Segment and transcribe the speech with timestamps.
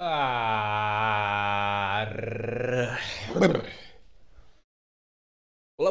[0.00, 0.06] Olá,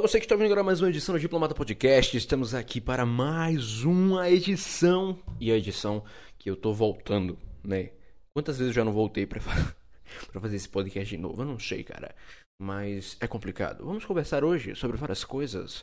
[0.01, 2.15] você que está ouvindo agora mais uma edição do Diplomata Podcast.
[2.15, 5.21] Estamos aqui para mais uma edição.
[5.41, 6.05] E a edição
[6.37, 7.89] que eu tô voltando, né?
[8.33, 9.41] Quantas vezes eu já não voltei para
[10.39, 11.41] fazer esse podcast de novo?
[11.41, 12.15] Eu não sei, cara.
[12.61, 13.85] Mas é complicado.
[13.85, 15.81] Vamos conversar hoje sobre várias coisas.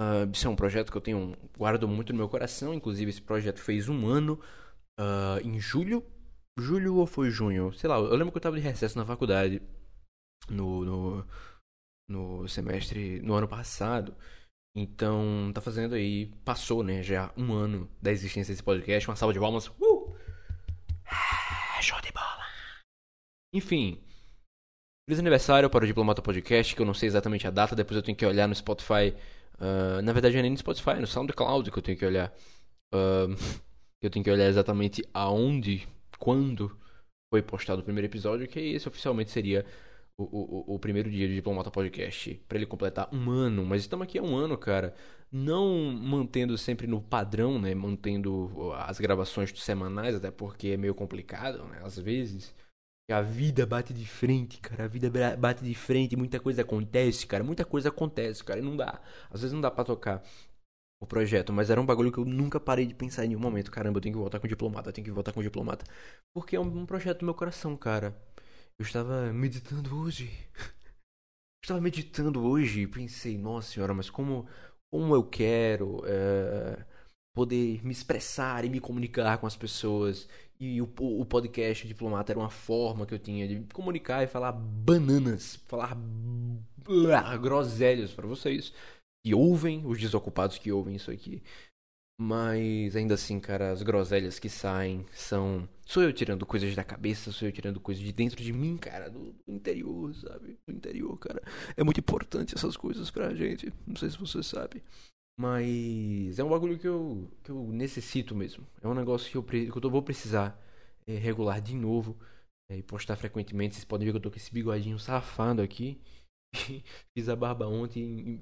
[0.00, 2.72] Uh, isso é um projeto que eu tenho guardo muito no meu coração.
[2.72, 4.38] Inclusive, esse projeto fez um ano
[5.00, 6.04] uh, em julho
[6.58, 7.72] julho ou foi junho?
[7.72, 9.60] Sei lá, eu lembro que eu tava de recesso na faculdade
[10.48, 11.26] no, no,
[12.08, 14.14] no semestre, no ano passado.
[14.76, 19.08] Então, tá fazendo aí, passou, né, já um ano da existência desse podcast.
[19.08, 19.68] Uma salva de palmas.
[19.68, 20.16] Uh!
[21.06, 22.44] Ah, show de bola!
[23.52, 24.02] Enfim,
[25.08, 28.02] feliz aniversário para o Diplomata Podcast, que eu não sei exatamente a data, depois eu
[28.02, 29.14] tenho que olhar no Spotify.
[29.60, 32.34] Uh, na verdade, é nem no Spotify, é no SoundCloud que eu tenho que olhar.
[32.92, 33.30] Uh,
[34.02, 35.86] eu tenho que olhar exatamente aonde
[36.18, 36.76] quando
[37.32, 39.64] foi postado o primeiro episódio, que esse oficialmente seria
[40.16, 43.64] o, o, o primeiro dia do Diplomata Podcast, para ele completar um ano.
[43.64, 44.94] Mas estamos aqui há um ano, cara.
[45.32, 47.74] Não mantendo sempre no padrão, né?
[47.74, 51.80] Mantendo as gravações semanais, até porque é meio complicado, né?
[51.82, 52.54] Às vezes.
[53.10, 54.84] A vida bate de frente, cara.
[54.84, 57.44] A vida bate de frente, muita coisa acontece, cara.
[57.44, 58.60] Muita coisa acontece, cara.
[58.60, 59.00] E não dá.
[59.30, 60.22] Às vezes não dá para tocar
[61.00, 63.70] o projeto, mas era um bagulho que eu nunca parei de pensar em nenhum momento.
[63.70, 65.84] Caramba, eu tenho que voltar com diplomata, eu tenho que voltar com diplomata.
[66.34, 68.16] Porque é um, projeto do meu coração, cara.
[68.78, 70.30] Eu estava meditando hoje.
[71.62, 74.46] estava meditando hoje e pensei, nossa senhora, mas como,
[74.92, 76.84] como eu quero é,
[77.34, 80.28] poder me expressar e me comunicar com as pessoas.
[80.58, 84.26] E o, o podcast o Diplomata era uma forma que eu tinha de comunicar e
[84.26, 85.96] falar bananas, falar
[87.40, 88.72] groselhas para vocês
[89.24, 91.42] que ouvem, os desocupados que ouvem isso aqui.
[92.20, 95.68] Mas ainda assim, cara, as groselhas que saem são.
[95.84, 99.10] Sou eu tirando coisas da cabeça, sou eu tirando coisas de dentro de mim, cara,
[99.10, 100.56] do, interior, sabe?
[100.68, 101.42] Do interior, cara.
[101.76, 103.72] É muito importante essas coisas pra gente.
[103.86, 104.82] Não sei se você sabe.
[105.36, 108.64] Mas é um bagulho que eu, que eu necessito mesmo.
[108.80, 110.56] É um negócio que eu, que eu vou precisar
[111.08, 112.16] é, regular de novo
[112.70, 113.74] é, e postar frequentemente.
[113.74, 116.00] Vocês podem ver que eu tô com esse bigodinho safado aqui.
[117.12, 118.40] Fiz a barba ontem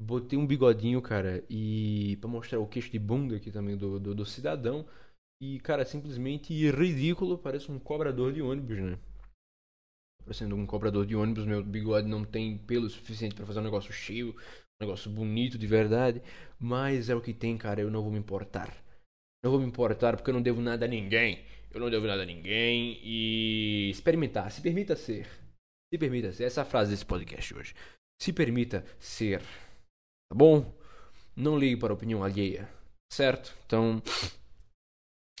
[0.00, 4.14] Botei um bigodinho, cara, e para mostrar o queixo de bunda aqui também do, do,
[4.14, 4.86] do, cidadão.
[5.40, 8.98] E, cara, simplesmente ridículo, parece um cobrador de ônibus, né?
[10.22, 13.92] Parecendo um cobrador de ônibus, meu bigode não tem pelo suficiente para fazer um negócio
[13.92, 16.20] cheio, um negócio bonito de verdade.
[16.58, 18.76] Mas é o que tem, cara, eu não vou me importar.
[19.42, 21.44] Não vou me importar porque eu não devo nada a ninguém.
[21.72, 25.26] Eu não devo nada a ninguém e experimentar, se permita ser.
[25.92, 26.44] Se permita ser.
[26.44, 27.74] Essa é a frase desse podcast hoje.
[28.20, 29.42] Se permita ser.
[30.28, 30.74] Tá bom?
[31.36, 32.68] Não ligue para a opinião alheia.
[33.12, 33.54] Certo?
[33.66, 34.02] Então.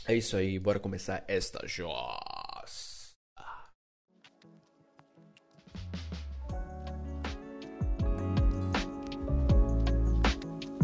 [0.06, 0.58] É isso aí.
[0.58, 3.14] Bora começar esta Joss.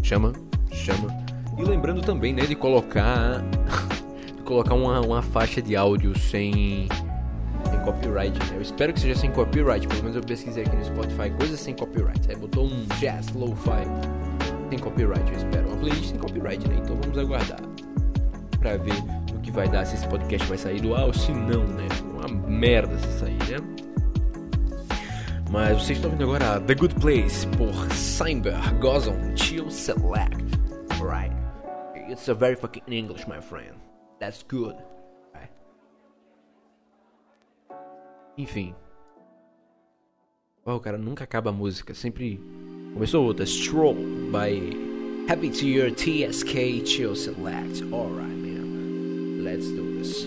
[0.03, 0.33] Chama,
[0.73, 1.09] chama.
[1.57, 3.41] E lembrando também, né, de colocar.
[4.37, 6.89] de colocar uma, uma faixa de áudio sem
[7.83, 8.57] copyright, né?
[8.57, 11.75] Eu espero que seja sem copyright, pelo menos eu pesquisei aqui no Spotify coisas sem
[11.75, 12.31] copyright.
[12.31, 13.85] Aí botou um jazz lo-fi
[14.71, 15.69] sem copyright, eu espero.
[15.69, 16.77] Uma playlist sem copyright, né?
[16.83, 17.61] Então vamos aguardar
[18.59, 18.95] pra ver
[19.35, 21.87] o que vai dar se esse podcast vai sair do ar ou se não, né?
[22.05, 23.59] Uma merda se sair, né?
[25.51, 30.43] Mas vocês estão vendo agora The Good Place por Simber Gozon Chill Select.
[31.03, 31.35] Right.
[32.09, 33.75] It's a very fucking English, my friend.
[34.19, 34.77] That's good.
[38.37, 38.75] Enfim.
[40.65, 41.95] Oh, cara, nunca acaba a música.
[41.95, 42.41] Sempre
[42.95, 43.45] começou outra.
[43.45, 47.83] Stroll by Happy to Your TSK Chill Select.
[47.93, 49.43] Alright, man.
[49.43, 50.27] Let's do this.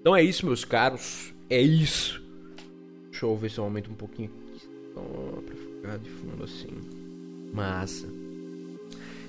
[0.00, 1.32] Então é isso, meus caros.
[1.48, 2.22] É isso.
[3.10, 4.68] Deixa eu ver se eu aumento um pouquinho aqui.
[4.94, 5.00] Só
[5.46, 6.68] pra ficar de fundo assim.
[7.52, 8.08] Massa.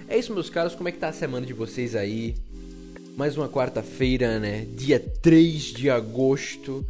[0.08, 0.76] É isso, meus caros.
[0.76, 2.36] Como é que tá a semana de vocês aí?
[3.16, 4.66] Mais uma quarta-feira, né?
[4.76, 6.86] Dia 3 de agosto.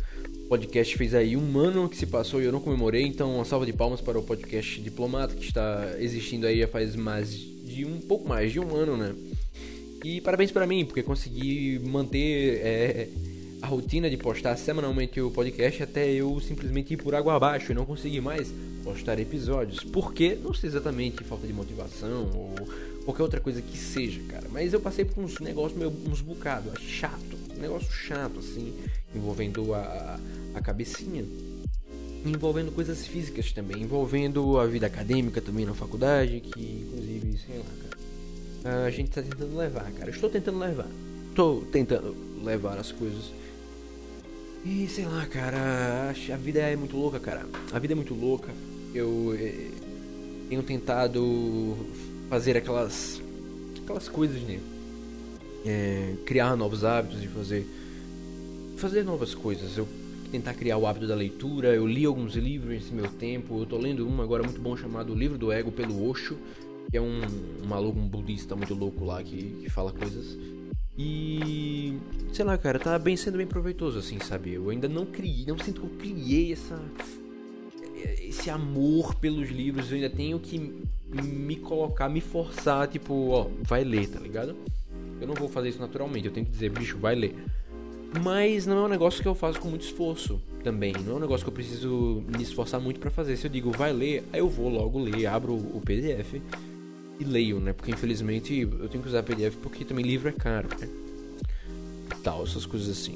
[0.46, 3.46] O podcast fez aí um ano que se passou e eu não comemorei, então uma
[3.46, 8.00] salva de palmas para o podcast Diplomata, que está existindo aí faz mais de um
[8.00, 9.16] pouco mais de um ano, né?
[10.04, 13.08] E parabéns para mim, porque consegui manter é,
[13.62, 17.76] a rotina de postar semanalmente o podcast até eu simplesmente ir por água abaixo e
[17.76, 18.52] não conseguir mais
[18.84, 19.84] postar episódios.
[19.84, 20.38] Por quê?
[20.42, 22.56] Não sei exatamente falta de motivação ou
[23.06, 24.48] qualquer outra coisa que seja, cara.
[24.50, 28.74] Mas eu passei por uns negócios meio uns bocados, chato, um negócio chato assim,
[29.16, 30.20] envolvendo a,
[30.54, 31.26] a cabecinha,
[32.26, 37.66] envolvendo coisas físicas também, envolvendo a vida acadêmica também na faculdade, que inclusive, sei lá,
[38.64, 38.86] cara.
[38.86, 40.12] A gente tá tentando levar, cara.
[40.12, 40.88] Estou tentando levar.
[41.30, 43.32] Estou tentando levar as coisas.
[44.64, 47.48] E sei lá, cara, a vida é muito louca, cara.
[47.72, 48.52] A vida é muito louca.
[48.94, 49.72] Eu eh,
[50.50, 51.76] tenho tentado
[52.32, 53.22] fazer aquelas
[53.84, 54.58] aquelas coisas, né?
[55.66, 57.68] É, criar novos hábitos e fazer
[58.78, 59.78] fazer novas coisas.
[59.78, 59.86] Eu
[60.32, 61.76] tentar criar o hábito da leitura.
[61.76, 63.60] Eu li alguns livros nesse meu tempo.
[63.60, 66.38] Eu tô lendo um agora muito bom chamado O Livro do Ego pelo Osho,
[66.90, 67.20] que é um,
[67.62, 70.38] um maluco, um budista muito louco lá que, que fala coisas.
[70.98, 71.98] E
[72.32, 74.54] sei lá, cara, tá bem sendo bem proveitoso assim, sabe?
[74.54, 76.80] Eu ainda não criei, não sinto que eu criei essa
[78.22, 80.82] esse amor pelos livros, eu ainda tenho que
[81.12, 84.56] me colocar, me forçar, tipo, ó, vai ler, tá ligado?
[85.20, 87.36] Eu não vou fazer isso naturalmente, eu tenho que dizer, bicho, vai ler.
[88.24, 90.94] Mas não é um negócio que eu faço com muito esforço também.
[91.06, 93.38] Não é um negócio que eu preciso me esforçar muito para fazer.
[93.38, 96.42] Se eu digo vai ler, aí eu vou logo ler, abro o PDF
[97.20, 97.72] e leio, né?
[97.72, 100.90] Porque infelizmente eu tenho que usar PDF porque também livro é caro, né?
[102.22, 103.16] Tal, essas coisas assim.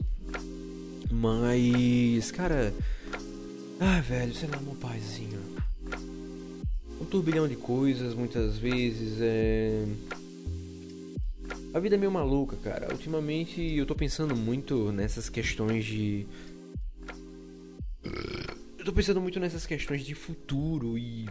[1.11, 2.73] Mas, cara.
[3.79, 5.54] Ah, velho, sei lá, meu paizinho.
[6.99, 9.17] Um turbilhão de coisas, muitas vezes.
[9.21, 9.85] É
[11.75, 12.87] a vida é meio maluca, cara.
[12.89, 16.25] Ultimamente eu tô pensando muito nessas questões de.
[18.79, 21.27] Eu tô pensando muito nessas questões de futuro e.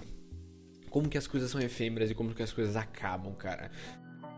[0.90, 3.70] Como que as coisas são efêmeras e como que as coisas acabam, cara.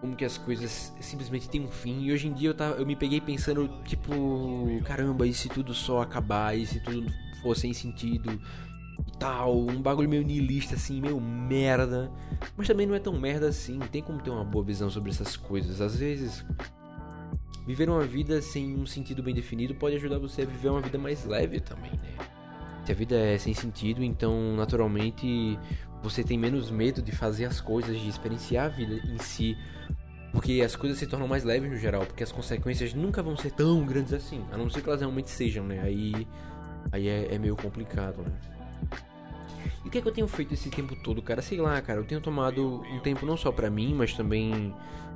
[0.00, 2.04] Como que as coisas simplesmente têm um fim.
[2.04, 4.12] E hoje em dia eu, tava, eu me peguei pensando, tipo,
[4.84, 6.56] caramba, e se tudo só acabar?
[6.56, 7.12] E se tudo
[7.42, 8.40] for sem sentido?
[9.18, 12.10] Tal, um bagulho meio niilista assim, meio merda,
[12.56, 15.36] mas também não é tão merda assim, tem como ter uma boa visão sobre essas
[15.36, 15.80] coisas.
[15.80, 16.44] Às vezes,
[17.66, 20.98] viver uma vida sem um sentido bem definido pode ajudar você a viver uma vida
[20.98, 22.26] mais leve também, né?
[22.84, 25.58] Se a vida é sem sentido, então naturalmente
[26.02, 29.56] você tem menos medo de fazer as coisas, de experienciar a vida em si,
[30.32, 33.50] porque as coisas se tornam mais leves no geral, porque as consequências nunca vão ser
[33.50, 35.80] tão grandes assim, a não ser que elas realmente sejam, né?
[35.82, 36.26] Aí,
[36.92, 38.55] aí é, é meio complicado, né?
[39.84, 41.40] E o que é que eu tenho feito esse tempo todo, cara?
[41.40, 44.74] Sei lá, cara, eu tenho tomado um tempo não só para mim, mas também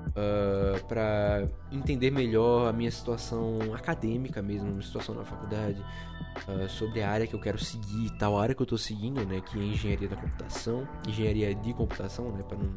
[0.09, 5.85] uh, ah, para entender melhor a minha situação acadêmica mesmo, minha situação na faculdade,
[6.49, 9.41] uh, sobre a área que eu quero seguir tal, área que eu tô seguindo, né,
[9.41, 12.71] que é engenharia da computação, engenharia de computação, né, para não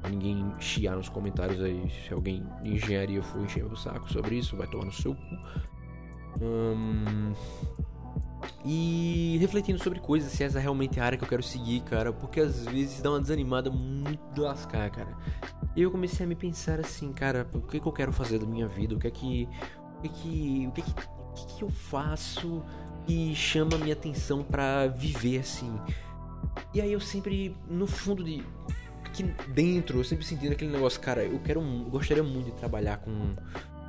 [0.00, 4.36] pra ninguém chiar nos comentários aí, se alguém de engenharia for encher o saco sobre
[4.36, 5.38] isso, vai tomar no seu cu.
[6.42, 7.32] Um,
[8.64, 12.12] e refletindo sobre coisas, se essa é realmente a área que eu quero seguir, cara,
[12.12, 15.16] porque às vezes dá uma desanimada muito lascar, cara.
[15.76, 18.46] E eu comecei a me pensar assim, cara, o que, que eu quero fazer da
[18.46, 18.94] minha vida?
[18.94, 19.48] O que é que.
[19.98, 20.66] O que é que.
[20.68, 22.62] O que, é que, o que, que eu faço
[23.06, 25.78] que chama a minha atenção para viver assim?
[26.72, 28.42] E aí eu sempre, no fundo de.
[29.04, 31.60] Aqui dentro, eu sempre sentindo aquele negócio, cara, eu quero.
[31.60, 33.34] Eu gostaria muito de trabalhar com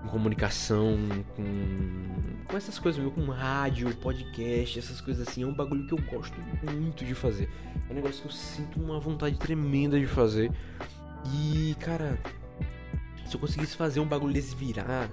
[0.06, 0.98] com comunicação,
[1.36, 5.44] com, com essas coisas, com rádio, podcast, essas coisas assim.
[5.44, 6.36] É um bagulho que eu gosto
[6.72, 7.50] muito de fazer.
[7.90, 10.52] É um negócio que eu sinto uma vontade tremenda de fazer.
[11.34, 12.20] E, cara,
[13.26, 15.10] se eu conseguisse fazer um bagulho desse virar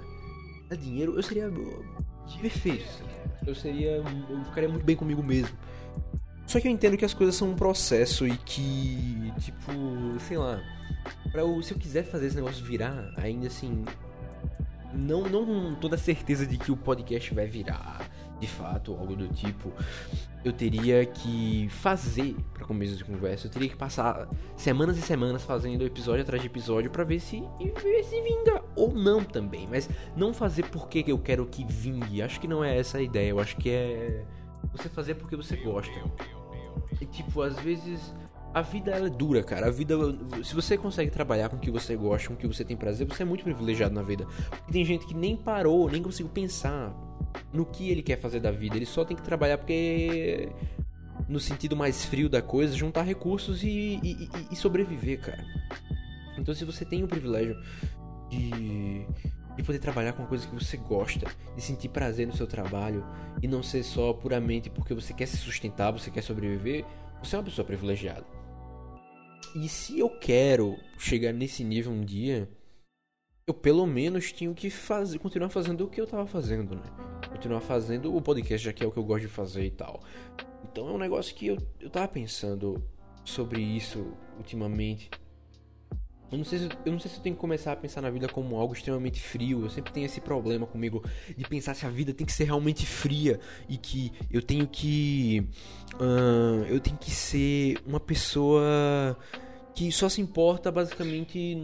[0.70, 1.50] a dinheiro, eu seria
[2.40, 3.04] perfeito.
[3.46, 4.02] Eu seria.
[4.28, 5.56] Eu ficaria muito bem comigo mesmo.
[6.46, 9.72] Só que eu entendo que as coisas são um processo e que, tipo,
[10.20, 10.62] sei lá,
[11.30, 13.84] pra eu, se eu quiser fazer esse negócio virar, ainda assim,
[14.94, 18.08] não, não com toda certeza de que o podcast vai virar
[18.42, 19.72] de fato, algo do tipo,
[20.44, 25.44] eu teria que fazer para começo de conversa, eu teria que passar semanas e semanas
[25.44, 29.88] fazendo episódio atrás de episódio para ver se ver se vinga ou não também, mas
[30.16, 32.20] não fazer porque eu quero que vingue.
[32.20, 34.24] Acho que não é essa a ideia, eu acho que é
[34.72, 35.94] você fazer porque você gosta.
[37.00, 38.12] E tipo, às vezes
[38.54, 39.68] a vida ela é dura, cara.
[39.68, 39.94] A vida,
[40.44, 43.06] se você consegue trabalhar com o que você gosta, com o que você tem prazer,
[43.06, 44.26] você é muito privilegiado na vida.
[44.50, 46.94] Porque tem gente que nem parou, nem conseguiu pensar
[47.52, 48.76] no que ele quer fazer da vida.
[48.76, 50.50] Ele só tem que trabalhar porque
[51.28, 55.44] no sentido mais frio da coisa, juntar recursos e, e, e sobreviver, cara.
[56.36, 57.56] Então, se você tem o privilégio
[58.28, 59.06] de,
[59.56, 63.04] de poder trabalhar com coisas que você gosta, de sentir prazer no seu trabalho
[63.42, 66.84] e não ser só puramente porque você quer se sustentar, você quer sobreviver,
[67.22, 68.41] você é uma pessoa privilegiada.
[69.54, 72.48] E se eu quero chegar nesse nível um dia,
[73.46, 76.82] eu pelo menos tenho que fazer, continuar fazendo o que eu tava fazendo, né?
[77.28, 80.02] Continuar fazendo o podcast, já que é o que eu gosto de fazer e tal.
[80.64, 82.82] Então é um negócio que eu, eu tava pensando
[83.24, 85.10] sobre isso ultimamente.
[86.32, 88.08] Eu não, sei se, eu não sei se eu tenho que começar a pensar na
[88.08, 89.64] vida como algo extremamente frio.
[89.64, 91.04] Eu sempre tenho esse problema comigo
[91.36, 95.46] de pensar se a vida tem que ser realmente fria e que eu tenho que.
[95.96, 99.14] Uh, eu tenho que ser uma pessoa
[99.74, 101.54] que só se importa basicamente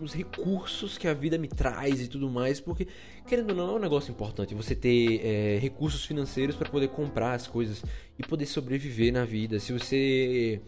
[0.00, 2.88] nos recursos que a vida me traz e tudo mais, porque
[3.26, 7.34] querendo ou não é um negócio importante você ter é, recursos financeiros para poder comprar
[7.34, 7.82] as coisas
[8.18, 9.60] e poder sobreviver na vida.
[9.60, 10.60] Se você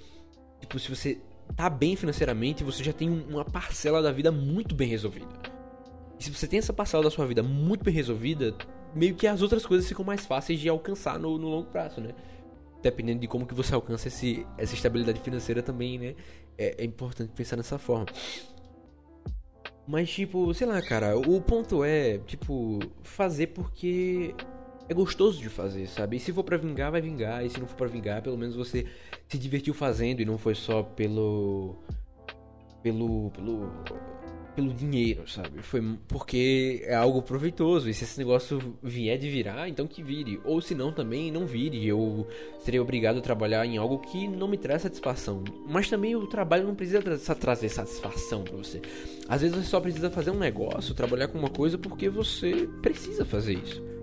[0.61, 1.19] tipo, se você
[1.57, 5.27] tá bem financeiramente, você já tem uma parcela da vida muito bem resolvida.
[6.19, 8.55] E se você tem essa parcela da sua vida muito bem resolvida,
[8.95, 12.15] meio que as outras coisas ficam mais fáceis de alcançar no, no longo prazo, né?
[12.83, 16.15] Dependendo de como que você alcança esse, essa estabilidade financeira também, né?
[16.57, 18.07] É, é importante pensar nessa forma.
[19.87, 24.35] Mas, tipo, sei lá, cara, o ponto é, tipo, fazer porque
[24.89, 26.17] é gostoso de fazer, sabe?
[26.17, 27.45] E se for para vingar, vai vingar.
[27.45, 28.87] E se não for para vingar, pelo menos você
[29.29, 31.77] se divertiu fazendo e não foi só pelo.
[32.83, 33.31] pelo.
[33.31, 33.71] pelo
[34.59, 35.63] pelo dinheiro, sabe?
[35.63, 37.89] Foi porque é algo proveitoso.
[37.89, 40.41] E se esse negócio vier de virar, então que vire.
[40.45, 41.87] Ou se não, também não vire.
[41.87, 42.27] Eu
[42.59, 45.45] serei obrigado a trabalhar em algo que não me traz satisfação.
[45.69, 48.83] Mas também o trabalho não precisa tra trazer satisfação para você.
[49.29, 53.25] Às vezes você só precisa fazer um negócio, trabalhar com uma coisa porque você precisa
[53.25, 53.98] fazer isso.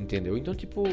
[0.00, 0.36] Entendeu?
[0.36, 0.84] Então, tipo.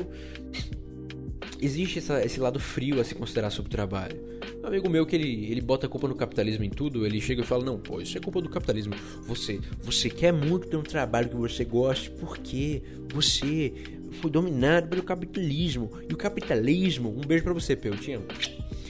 [1.60, 4.16] Existe essa, esse lado frio a se considerar sobre o trabalho.
[4.64, 7.42] Um amigo meu que ele, ele bota a culpa no capitalismo em tudo, ele chega
[7.42, 8.94] e fala: Não, pô, isso é culpa do capitalismo.
[9.24, 13.74] Você, você quer muito ter um trabalho que você goste porque você
[14.22, 15.92] foi dominado pelo capitalismo.
[16.08, 18.24] E o capitalismo, um beijo para você, Peutinho.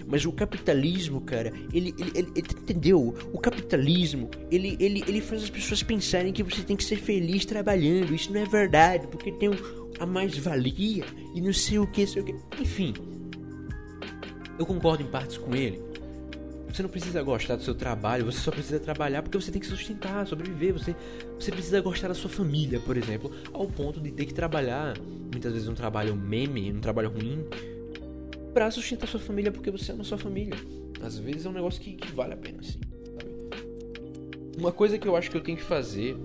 [0.08, 3.14] Mas o capitalismo, cara, ele, ele, ele, ele, entendeu?
[3.34, 7.46] O capitalismo, ele, ele, ele faz as pessoas pensarem que você tem que ser feliz
[7.46, 8.16] trabalhando.
[8.16, 9.50] Isso não é verdade, porque tem
[10.00, 11.04] a mais-valia
[11.36, 12.36] e não sei o que, sei o que.
[12.60, 12.94] Enfim,
[14.58, 15.82] eu concordo em partes com ele.
[16.72, 19.68] Você não precisa gostar do seu trabalho, você só precisa trabalhar porque você tem que
[19.68, 20.74] sustentar, sobreviver.
[20.74, 20.96] Você,
[21.40, 24.96] você precisa gostar da sua família, por exemplo, ao ponto de ter que trabalhar,
[25.32, 27.44] muitas vezes um trabalho meme, um trabalho ruim,
[28.58, 30.56] para sustentar sua família porque você ama sua família.
[31.00, 32.80] Às vezes é um negócio que, que vale a pena, sim.
[33.06, 34.58] Sabe?
[34.58, 36.18] Uma coisa que eu acho que eu tenho que fazer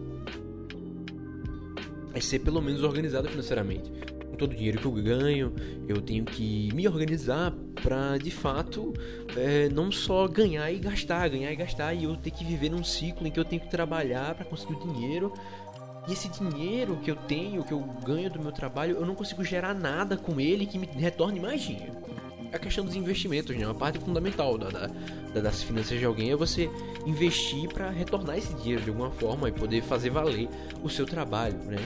[2.15, 3.93] é ser pelo menos organizado financeiramente
[4.39, 5.53] todo o dinheiro que eu ganho,
[5.87, 8.95] eu tenho que me organizar para de fato
[9.37, 12.83] é, não só ganhar e gastar, ganhar e gastar, e eu ter que viver num
[12.83, 15.33] ciclo em que eu tenho que trabalhar para conseguir o dinheiro.
[16.09, 19.45] E esse dinheiro que eu tenho, que eu ganho do meu trabalho, eu não consigo
[19.45, 22.03] gerar nada com ele que me retorne mais dinheiro.
[22.53, 23.65] A questão dos investimentos, né?
[23.67, 26.71] Uma parte fundamental da, da, das finanças de alguém é você
[27.07, 30.49] investir para retornar esse dinheiro de alguma forma e poder fazer valer
[30.83, 31.79] o seu trabalho, né?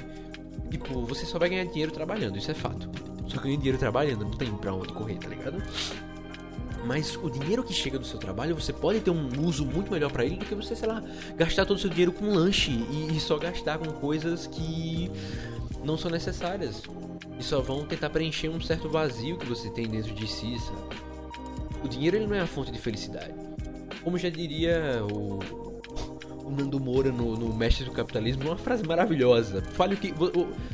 [0.71, 2.91] Tipo, você só vai ganhar dinheiro trabalhando, isso é fato.
[3.29, 5.63] Só ganha dinheiro trabalhando, não tem pra onde correr, tá ligado?
[6.85, 10.11] Mas o dinheiro que chega do seu trabalho, você pode ter um uso muito melhor
[10.11, 11.03] para ele do que você, sei lá,
[11.37, 15.11] gastar todo o seu dinheiro com lanche e, e só gastar com coisas que
[15.85, 16.83] não são necessárias.
[17.39, 20.97] E só vão tentar preencher um certo vazio que você tem dentro de si, sabe?
[21.85, 23.35] O dinheiro ele não é a fonte de felicidade.
[24.03, 25.39] Como já diria o
[26.47, 29.63] o Nando Moura no, no Mestre do Capitalismo, uma frase maravilhosa.
[29.73, 30.15] Fale o que.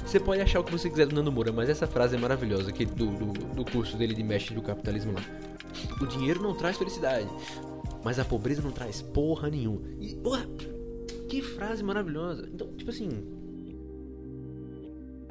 [0.04, 2.68] Você pode achar o que você quiser do Nando Moura, mas essa frase é maravilhosa
[2.68, 5.22] aqui do, do, do curso dele de Mestre do Capitalismo lá.
[5.98, 7.26] O dinheiro não traz felicidade,
[8.04, 9.80] mas a pobreza não traz porra nenhuma.
[9.98, 10.46] E, porra,
[11.28, 12.46] que frase maravilhosa.
[12.52, 13.08] Então, tipo assim.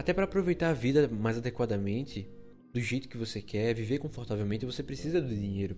[0.01, 2.27] Até para aproveitar a vida mais adequadamente,
[2.73, 5.77] do jeito que você quer, viver confortavelmente, você precisa do dinheiro.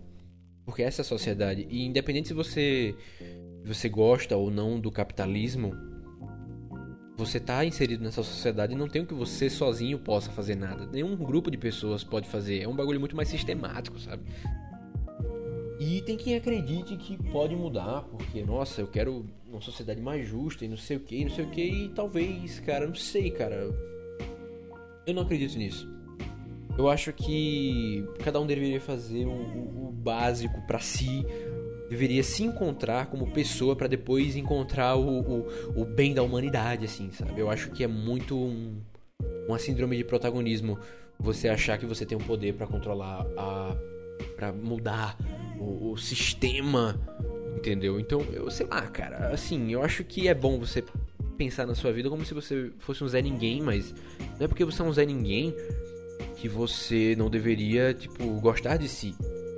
[0.64, 1.68] Porque essa é a sociedade.
[1.70, 2.96] E independente se você
[3.66, 5.74] você gosta ou não do capitalismo,
[7.18, 10.86] você está inserido nessa sociedade e não tem o que você sozinho possa fazer nada.
[10.86, 12.62] Nenhum grupo de pessoas pode fazer.
[12.62, 14.24] É um bagulho muito mais sistemático, sabe?
[15.82, 20.64] E tem quem acredite que pode mudar, porque, nossa, eu quero uma sociedade mais justa
[20.64, 23.93] e não sei o que, não sei o que, e talvez, cara, não sei, cara.
[25.06, 25.92] Eu não acredito nisso.
[26.78, 31.26] Eu acho que cada um deveria fazer o, o, o básico para si,
[31.90, 37.12] deveria se encontrar como pessoa para depois encontrar o, o, o, bem da humanidade, assim,
[37.12, 37.40] sabe?
[37.40, 38.82] Eu acho que é muito um,
[39.48, 40.80] uma síndrome de protagonismo
[41.20, 43.76] você achar que você tem um poder para controlar a.
[44.36, 45.16] para mudar
[45.60, 47.00] o, o sistema,
[47.56, 48.00] entendeu?
[48.00, 50.84] Então, eu sei lá, cara, assim, eu acho que é bom você
[51.34, 53.94] pensar na sua vida como se você fosse um Zé Ninguém, mas
[54.40, 55.54] não é porque você é um Zé Ninguém
[56.38, 59.16] que você não deveria, tipo, gostar de si.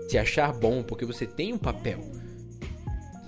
[0.07, 1.99] Se achar bom porque você tem um papel.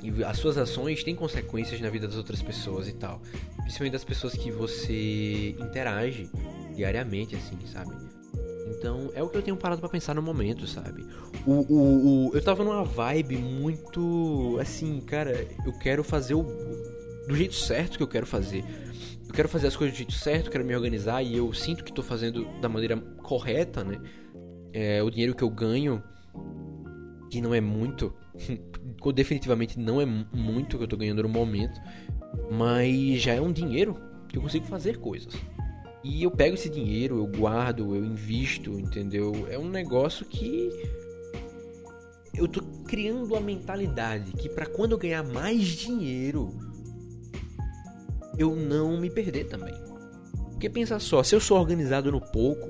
[0.03, 3.21] E as suas ações têm consequências na vida das outras pessoas e tal.
[3.61, 6.29] Principalmente das pessoas que você interage
[6.75, 7.91] diariamente, assim, sabe?
[8.69, 11.03] Então, é o que eu tenho parado para pensar no momento, sabe?
[11.45, 14.57] O, o, o, eu tava numa vibe muito.
[14.61, 16.45] Assim, cara, eu quero fazer o.
[17.27, 18.63] Do jeito certo que eu quero fazer.
[19.27, 21.91] Eu quero fazer as coisas do jeito certo, quero me organizar e eu sinto que
[21.91, 24.00] tô fazendo da maneira correta, né?
[24.72, 26.01] É, o dinheiro que eu ganho
[27.29, 28.13] que não é muito,
[29.13, 31.79] definitivamente não é muito que eu tô ganhando no momento,
[32.50, 33.98] mas já é um dinheiro
[34.29, 35.34] que eu consigo fazer coisas.
[36.03, 39.48] E eu pego esse dinheiro, eu guardo, eu invisto, entendeu?
[39.50, 40.72] É um negócio que
[42.34, 46.53] eu tô criando a mentalidade que para quando eu ganhar mais dinheiro,
[48.38, 49.75] eu não me perder também.
[50.51, 52.67] Porque pensa só, se eu sou organizado no pouco,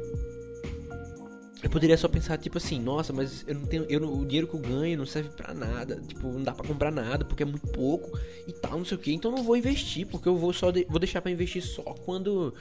[1.64, 3.84] eu poderia só pensar, tipo assim, nossa, mas eu não tenho.
[3.90, 6.00] Eu, o dinheiro que eu ganho não serve para nada.
[6.08, 9.00] Tipo, não dá para comprar nada, porque é muito pouco e tal, não sei o
[9.00, 9.14] que.
[9.14, 12.54] Então não vou investir, porque eu vou só de, vou deixar para investir só quando.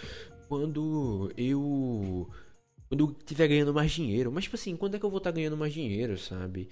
[0.48, 2.28] Quando eu.
[2.88, 4.32] Quando eu estiver ganhando mais dinheiro.
[4.32, 6.68] Mas, tipo assim, quando é que eu vou estar tá ganhando mais dinheiro, sabe?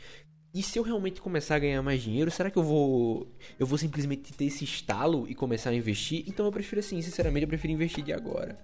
[0.54, 3.26] E se eu realmente começar a ganhar mais dinheiro, será que eu vou.
[3.58, 6.23] Eu vou simplesmente ter esse estalo e começar a investir?
[6.28, 8.56] Então eu prefiro assim, sinceramente, eu prefiro investir de agora.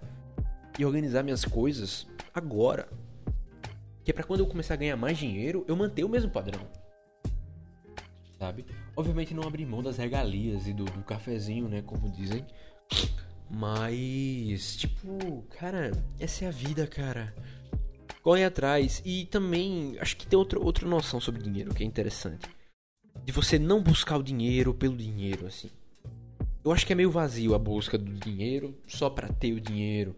[0.78, 2.88] E organizar minhas coisas agora.
[4.04, 6.60] Que é pra quando eu começar a ganhar mais dinheiro, eu manter o mesmo padrão.
[8.38, 8.64] Sabe?
[8.94, 11.82] Obviamente não abrir mão das regalias e do, do cafezinho, né?
[11.82, 12.46] Como dizem.
[13.50, 17.34] Mas, tipo, cara, essa é a vida, cara.
[18.22, 19.02] Corre atrás.
[19.04, 22.48] E também, acho que tem outra, outra noção sobre dinheiro que é interessante.
[23.24, 25.70] De você não buscar o dinheiro pelo dinheiro, assim.
[26.62, 30.14] Eu acho que é meio vazio a busca do dinheiro só para ter o dinheiro.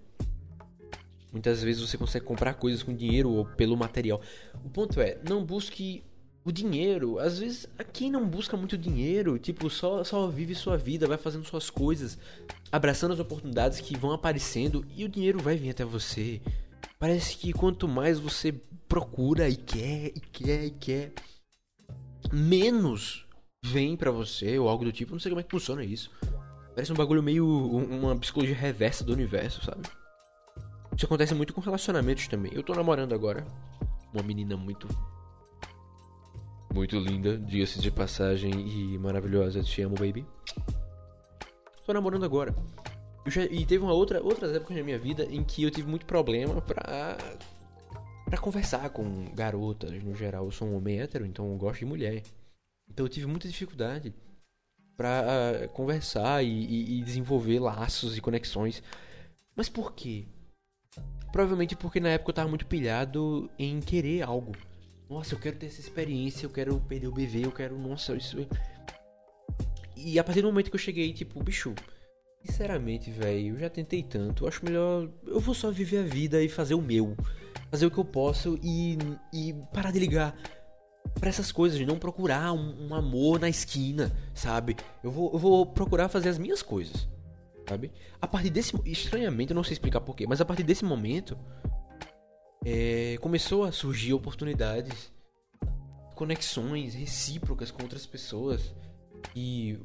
[1.33, 4.21] Muitas vezes você consegue comprar coisas com dinheiro ou pelo material.
[4.65, 6.05] O ponto é, não busque
[6.45, 7.19] o dinheiro.
[7.19, 11.45] Às vezes, quem não busca muito dinheiro, tipo, só, só vive sua vida, vai fazendo
[11.47, 12.19] suas coisas,
[12.71, 16.41] abraçando as oportunidades que vão aparecendo e o dinheiro vai vir até você.
[16.99, 18.53] Parece que quanto mais você
[18.89, 21.13] procura e quer, e quer, e quer,
[22.33, 23.27] menos
[23.65, 25.13] vem para você ou algo do tipo.
[25.13, 26.11] Não sei como é que funciona isso.
[26.75, 27.47] Parece um bagulho meio.
[27.47, 29.83] uma psicologia reversa do universo, sabe?
[30.97, 32.53] Isso acontece muito com relacionamentos também.
[32.55, 33.47] Eu tô namorando agora.
[34.13, 34.89] Uma menina muito.
[36.75, 39.63] Muito linda, diga-se de passagem, e maravilhosa.
[39.63, 40.27] Te amo, baby.
[41.87, 42.55] Tô namorando agora.
[43.27, 46.07] Já, e teve uma outra, outras épocas na minha vida em que eu tive muito
[46.07, 47.17] problema pra.
[48.25, 50.47] pra conversar com garotas no geral.
[50.47, 52.23] Eu sou um homem hétero, então eu gosto de mulher.
[52.89, 54.13] Então eu tive muita dificuldade
[54.97, 58.83] pra uh, conversar e, e, e desenvolver laços e conexões.
[59.55, 60.27] Mas por quê?
[61.31, 64.53] Provavelmente porque na época eu tava muito pilhado em querer algo.
[65.09, 67.79] Nossa, eu quero ter essa experiência, eu quero perder o BV, eu quero.
[67.79, 68.47] Nossa, isso.
[69.97, 71.75] E a partir do momento que eu cheguei, tipo, bicho.
[72.45, 74.47] Sinceramente, velho, eu já tentei tanto.
[74.47, 75.09] Acho melhor.
[75.27, 77.17] Eu vou só viver a vida e fazer o meu.
[77.71, 78.99] Fazer o que eu posso e.
[79.33, 80.37] e parar de ligar
[81.19, 84.77] para essas coisas, de não procurar um, um, amor na esquina, sabe?
[85.03, 87.09] Eu vou, eu vou procurar fazer as minhas coisas
[87.69, 87.91] sabe?
[88.21, 88.75] A partir desse.
[88.85, 91.39] Estranhamente, eu não sei explicar porquê, mas a partir desse momento.
[92.65, 95.13] É, começou a surgir oportunidades,
[96.15, 98.73] conexões recíprocas com outras pessoas.
[99.35, 99.79] E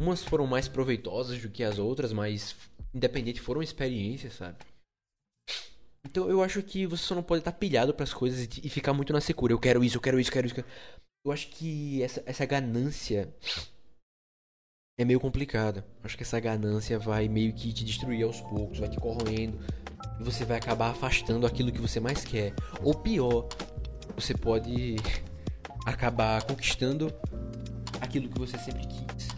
[0.00, 2.56] umas foram mais proveitosas do que as outras, mas
[2.94, 4.56] independente foram experiências, sabe?
[6.02, 8.94] Então eu acho que você só não pode estar pilhado para as coisas e, ficar
[8.94, 9.52] muito na secura.
[9.52, 10.64] Eu quero isso, eu quero isso, eu quero isso.
[11.26, 13.28] Eu acho que essa, essa ganância
[14.98, 15.84] é meio complicada.
[16.02, 19.58] Acho que essa ganância vai meio que te destruir aos poucos, vai te corroendo
[20.18, 22.54] e você vai acabar afastando aquilo que você mais quer.
[22.82, 23.46] Ou pior,
[24.14, 24.96] você pode
[25.84, 27.12] acabar conquistando
[28.00, 29.29] aquilo que você sempre quis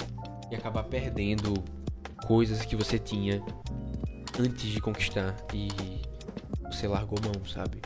[0.52, 1.54] e acabar perdendo
[2.26, 3.42] coisas que você tinha
[4.38, 5.68] antes de conquistar e
[6.70, 7.80] você largou mão, sabe?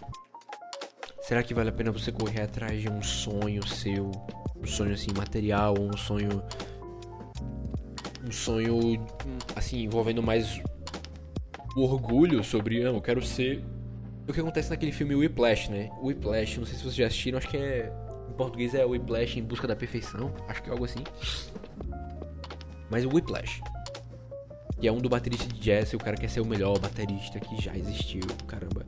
[1.23, 4.11] Será que vale a pena você correr atrás de um sonho seu,
[4.57, 6.43] um sonho assim material, um sonho
[8.27, 9.07] um sonho
[9.55, 10.61] assim envolvendo mais
[11.77, 13.65] o orgulho sobre ah, eu quero ser
[14.29, 15.89] o que acontece naquele filme Whiplash, né?
[16.03, 17.93] Whiplash, não sei se vocês já assistiram, acho que é
[18.29, 21.05] em português é Whiplash em busca da perfeição, acho que é algo assim.
[22.91, 23.61] Mas o Whiplash,
[24.81, 27.61] que é um do baterista de jazz, o cara quer ser o melhor baterista que
[27.63, 28.85] já existiu, caramba.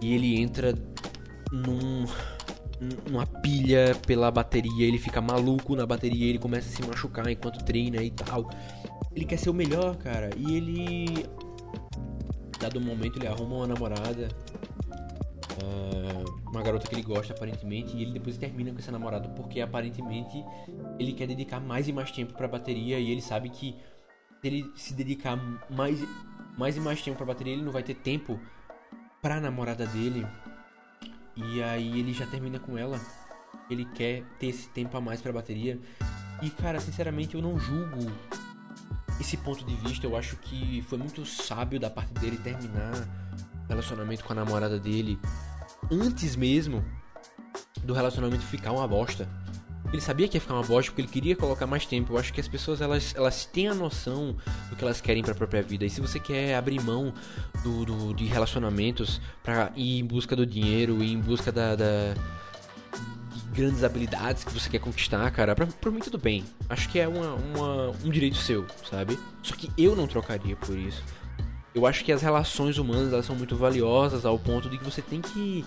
[0.00, 0.74] E ele entra
[1.52, 2.06] num
[3.08, 7.64] uma pilha pela bateria, ele fica maluco na bateria, ele começa a se machucar enquanto
[7.64, 8.50] treina e tal.
[9.14, 11.26] Ele quer ser o melhor, cara, e ele.
[12.58, 14.28] Dado um momento, ele arruma uma namorada,
[16.46, 20.44] uma garota que ele gosta aparentemente, e ele depois termina com essa namorada porque aparentemente
[20.98, 23.76] ele quer dedicar mais e mais tempo pra bateria e ele sabe que
[24.40, 25.36] se ele se dedicar
[25.70, 25.98] mais,
[26.58, 28.38] mais e mais tempo pra bateria, ele não vai ter tempo
[29.20, 30.26] pra namorada dele
[31.36, 33.00] e aí ele já termina com ela.
[33.70, 35.80] Ele quer ter esse tempo a mais pra bateria.
[36.42, 38.10] E cara, sinceramente eu não julgo
[39.20, 40.06] esse ponto de vista.
[40.06, 42.92] Eu acho que foi muito sábio da parte dele terminar
[43.68, 45.18] relacionamento com a namorada dele
[45.90, 46.84] antes mesmo
[47.82, 49.28] do relacionamento ficar uma bosta.
[49.92, 52.14] Ele sabia que ia ficar uma bosta porque ele queria colocar mais tempo.
[52.14, 54.36] Eu acho que as pessoas elas, elas têm a noção
[54.70, 55.84] do que elas querem para a própria vida.
[55.84, 57.12] E se você quer abrir mão
[57.62, 62.14] do, do de relacionamentos para ir em busca do dinheiro, ir em busca da, da
[63.34, 66.42] de grandes habilidades que você quer conquistar, cara, pra, pra mim tudo bem.
[66.70, 69.18] Acho que é uma, uma, um direito seu, sabe?
[69.42, 71.02] Só que eu não trocaria por isso.
[71.74, 75.00] Eu acho que as relações humanas elas são muito valiosas ao ponto de que você
[75.00, 75.64] tem que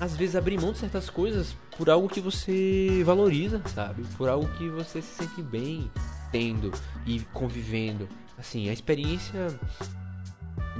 [0.00, 4.02] às vezes abrir mão de certas coisas por algo que você valoriza, sabe?
[4.16, 5.90] Por algo que você se sente bem
[6.30, 6.72] tendo
[7.06, 8.08] e convivendo.
[8.38, 9.48] Assim, a experiência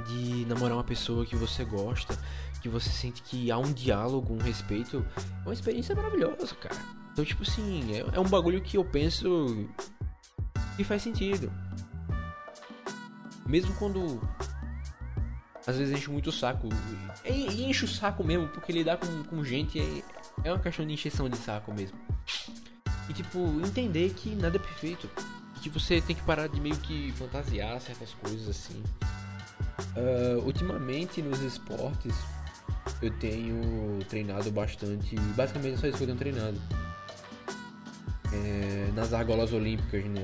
[0.07, 2.17] de namorar uma pessoa que você gosta,
[2.61, 6.75] que você sente que há um diálogo, um respeito, é uma experiência maravilhosa, cara.
[7.13, 9.69] Então, tipo assim, é, é um bagulho que eu penso
[10.75, 11.51] que faz sentido.
[13.45, 14.19] Mesmo quando
[15.65, 16.69] às vezes enche muito o saco.
[17.25, 20.03] E, enche o saco mesmo, porque lidar com, com gente é,
[20.43, 21.97] é uma questão de encheção de saco mesmo.
[23.09, 25.09] E tipo, entender que nada é perfeito.
[25.61, 28.83] Que você tem que parar de meio que fantasiar certas coisas assim.
[29.95, 32.13] Uh, ultimamente nos esportes
[33.01, 35.15] eu tenho treinado bastante.
[35.35, 36.59] Basicamente é só isso que eu tenho treinado.
[38.33, 40.23] É, nas argolas olímpicas, né?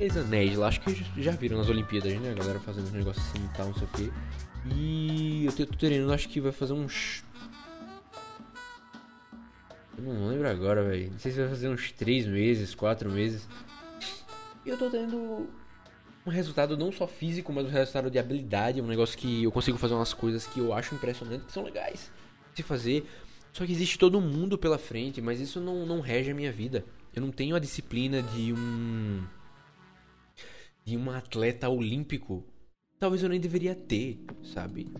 [0.00, 2.30] Aqueles anéis lá, acho que já viram nas Olimpíadas, né?
[2.30, 4.12] A galera fazendo um negócio assim e tal, não sei o que.
[4.74, 7.22] E eu tô treinando, acho que vai fazer uns.
[9.98, 11.10] Eu não lembro agora, velho.
[11.10, 13.46] Não sei se vai fazer uns 3 meses, 4 meses.
[14.64, 15.46] E eu tô tendo
[16.24, 18.80] um resultado não só físico, mas um resultado de habilidade.
[18.80, 22.10] Um negócio que eu consigo fazer umas coisas que eu acho impressionante, que são legais
[22.54, 23.06] de fazer.
[23.52, 26.86] Só que existe todo mundo pela frente, mas isso não, não rege a minha vida.
[27.14, 29.22] Eu não tenho a disciplina de um.
[30.90, 32.44] De um atleta olímpico
[32.98, 34.92] talvez eu nem deveria ter, sabe?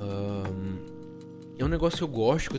[0.00, 0.78] Um,
[1.58, 2.50] é um negócio que eu gosto,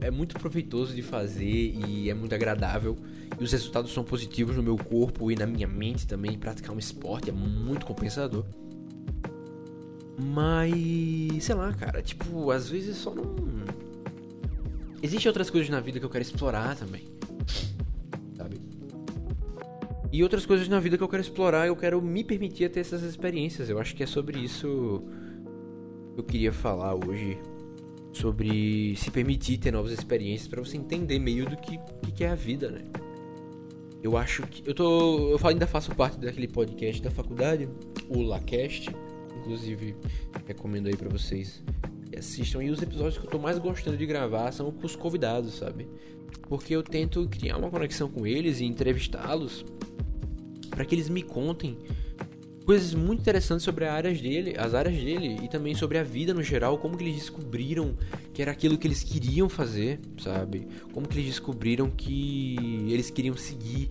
[0.00, 2.96] é, muito proveitoso de fazer e é muito agradável.
[3.38, 6.36] E os resultados são positivos no meu corpo e na minha mente também.
[6.36, 8.44] Praticar um esporte é muito compensador.
[10.18, 13.36] Mas, sei lá, cara, tipo, às vezes só não.
[15.00, 17.17] Existem outras coisas na vida que eu quero explorar também.
[20.10, 23.02] E outras coisas na vida que eu quero explorar, eu quero me permitir ter essas
[23.02, 23.68] experiências.
[23.68, 25.02] Eu acho que é sobre isso
[26.14, 27.38] que eu queria falar hoje.
[28.10, 31.78] Sobre se permitir ter novas experiências para você entender meio do que,
[32.14, 32.84] que é a vida, né?
[34.02, 34.66] Eu acho que.
[34.66, 35.30] Eu tô.
[35.30, 37.68] Eu ainda faço parte daquele podcast da faculdade,
[38.08, 38.90] o LaCast.
[39.40, 39.94] Inclusive,
[40.46, 41.62] recomendo aí para vocês
[42.10, 42.62] que assistam.
[42.62, 45.86] E os episódios que eu tô mais gostando de gravar são com os convidados, sabe?
[46.48, 49.64] Porque eu tento criar uma conexão com eles e entrevistá-los
[50.78, 51.76] para que eles me contem
[52.64, 56.32] coisas muito interessantes sobre as áreas dele, as áreas dele e também sobre a vida
[56.32, 57.96] no geral, como que eles descobriram
[58.32, 60.68] que era aquilo que eles queriam fazer, sabe?
[60.92, 62.54] Como que eles descobriram que
[62.88, 63.90] eles queriam seguir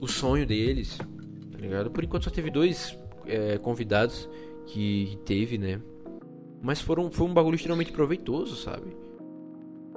[0.00, 1.90] o sonho deles, tá ligado?
[1.90, 4.26] Por enquanto só teve dois é, convidados
[4.64, 5.78] que teve, né?
[6.62, 8.96] Mas foram, foi um bagulho extremamente proveitoso, sabe?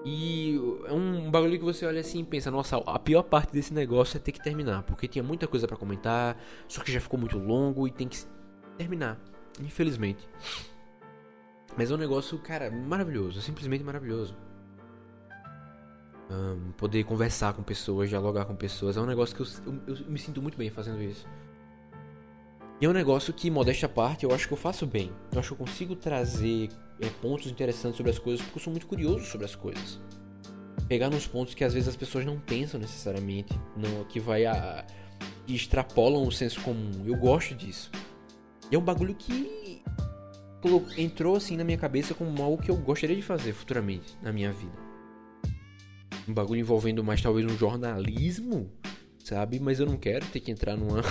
[0.05, 3.73] E é um bagulho que você olha assim e pensa, nossa, a pior parte desse
[3.73, 7.19] negócio é ter que terminar, porque tinha muita coisa para comentar, só que já ficou
[7.19, 8.17] muito longo e tem que
[8.77, 9.19] terminar,
[9.59, 10.27] infelizmente.
[11.75, 14.35] Mas é um negócio, cara, maravilhoso, simplesmente maravilhoso.
[16.29, 20.05] Um, poder conversar com pessoas, dialogar com pessoas, é um negócio que eu, eu, eu
[20.09, 21.27] me sinto muito bem fazendo isso.
[22.79, 25.11] E é um negócio que, modéstia à parte, eu acho que eu faço bem.
[25.31, 28.71] Eu acho que eu consigo trazer é, pontos interessantes sobre as coisas porque eu sou
[28.71, 29.99] muito curioso sobre as coisas.
[30.87, 34.85] Pegar nos pontos que às vezes as pessoas não pensam necessariamente, não, que vai a.
[35.45, 37.03] que extrapolam o senso comum.
[37.05, 37.91] Eu gosto disso.
[38.71, 39.81] E é um bagulho que
[40.97, 44.51] entrou assim na minha cabeça como algo que eu gostaria de fazer futuramente na minha
[44.51, 44.87] vida.
[46.27, 48.69] Um bagulho envolvendo mais talvez um jornalismo,
[49.23, 49.59] sabe?
[49.59, 51.01] Mas eu não quero ter que entrar numa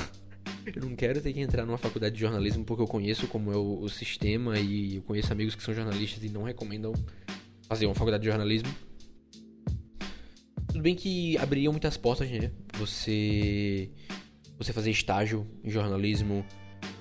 [0.75, 3.57] eu não quero ter que entrar numa faculdade de jornalismo porque eu conheço como é
[3.57, 6.93] o, o sistema e eu conheço amigos que são jornalistas e não recomendam
[7.69, 8.69] fazer uma faculdade de jornalismo.
[10.69, 12.51] Tudo bem que abriria muitas portas, né?
[12.75, 13.91] Você
[14.59, 16.45] você fazer estágio em jornalismo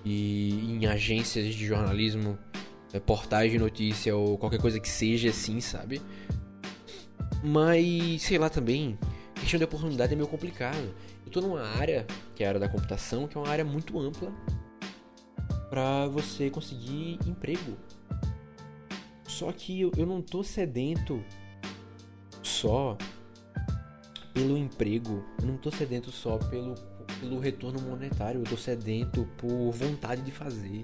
[0.04, 2.38] e em agências de jornalismo,
[2.94, 6.02] é, portais de notícia ou qualquer coisa que seja assim, sabe?
[7.44, 8.98] Mas sei lá também,
[9.46, 10.94] questão de oportunidade é meio complicado.
[11.24, 12.06] Eu tô numa área,
[12.36, 14.32] que é a área da computação, que é uma área muito ampla
[15.70, 17.78] para você conseguir emprego.
[19.28, 21.24] Só que eu, não tô sedento
[22.42, 22.98] só
[24.34, 26.76] pelo emprego, eu não tô sedento só pelo,
[27.20, 30.82] pelo retorno monetário, eu tô sedento por vontade de fazer.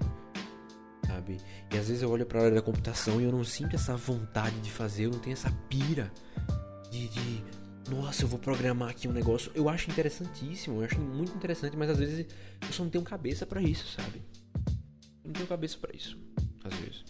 [1.06, 1.38] Sabe?
[1.72, 3.96] E às vezes eu olho para a área da computação e eu não sinto essa
[3.96, 6.12] vontade de fazer, eu não tenho essa pira
[6.90, 7.44] de, de
[7.90, 9.50] nossa, eu vou programar aqui um negócio.
[9.54, 12.26] Eu acho interessantíssimo, eu acho muito interessante, mas às vezes
[12.60, 14.22] eu só não tenho cabeça para isso, sabe?
[15.24, 16.18] Eu não tenho cabeça para isso,
[16.64, 17.04] às vezes.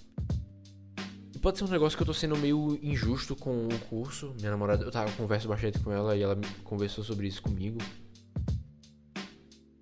[1.35, 4.35] E pode ser um negócio que eu tô sendo meio injusto com o curso.
[4.39, 7.79] Minha namorada, eu tava converso bastante com ela e ela conversou sobre isso comigo.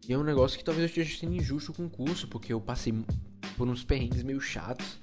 [0.09, 2.61] E é um negócio que talvez eu esteja sendo injusto com o curso, porque eu
[2.61, 2.93] passei
[3.57, 4.99] por uns perrengues meio chatos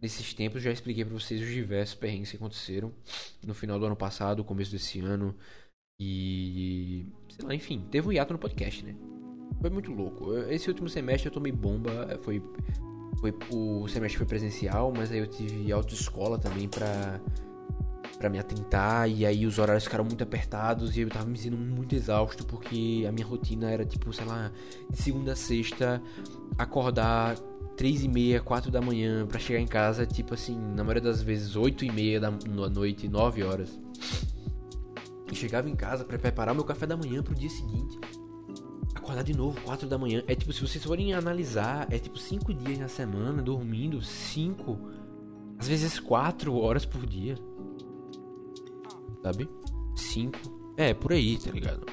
[0.00, 0.62] nesses tempos.
[0.62, 2.92] Já expliquei para vocês os diversos perrengues que aconteceram
[3.44, 5.34] no final do ano passado, começo desse ano.
[6.00, 7.06] E.
[7.28, 8.94] sei lá, enfim, teve um hiato no podcast, né?
[9.60, 10.34] Foi muito louco.
[10.48, 12.18] Esse último semestre eu tomei bomba.
[12.22, 12.42] Foi.
[13.20, 17.20] foi o semestre foi presencial, mas aí eu tive autoescola também pra
[18.20, 21.56] para me atentar e aí os horários ficaram muito apertados e eu tava me sentindo
[21.56, 24.52] muito exausto porque a minha rotina era tipo, sei lá,
[24.90, 26.02] de segunda a sexta
[26.58, 27.34] acordar
[27.78, 31.22] três e meia, quatro da manhã para chegar em casa, tipo assim, na maioria das
[31.22, 33.80] vezes oito e meia da noite, nove horas.
[35.32, 37.98] E chegava em casa para preparar meu café da manhã pro dia seguinte.
[38.94, 40.22] Acordar de novo, quatro da manhã.
[40.26, 44.78] É tipo, se vocês forem analisar, é tipo cinco dias na semana, dormindo, cinco,
[45.58, 47.36] às vezes quatro horas por dia
[49.22, 49.48] sabe?
[49.94, 50.38] 5.
[50.76, 51.86] É, por aí, tá ligado?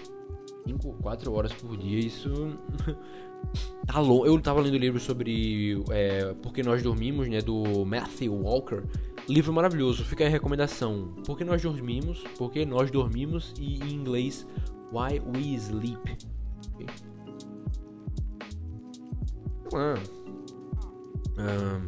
[0.65, 2.29] 5, 4 horas por dia, isso.
[3.87, 4.25] tá longo.
[4.25, 7.41] Eu tava lendo livro sobre é, Porque Nós Dormimos, né?
[7.41, 8.83] Do Matthew Walker.
[9.27, 11.13] Livro maravilhoso, fica aí a recomendação.
[11.25, 14.47] Porque Nós Dormimos, Porque Nós Dormimos e em inglês
[14.91, 16.17] Why We Sleep.
[16.75, 16.87] Okay?
[19.73, 19.95] Ah.
[21.37, 21.81] Ah.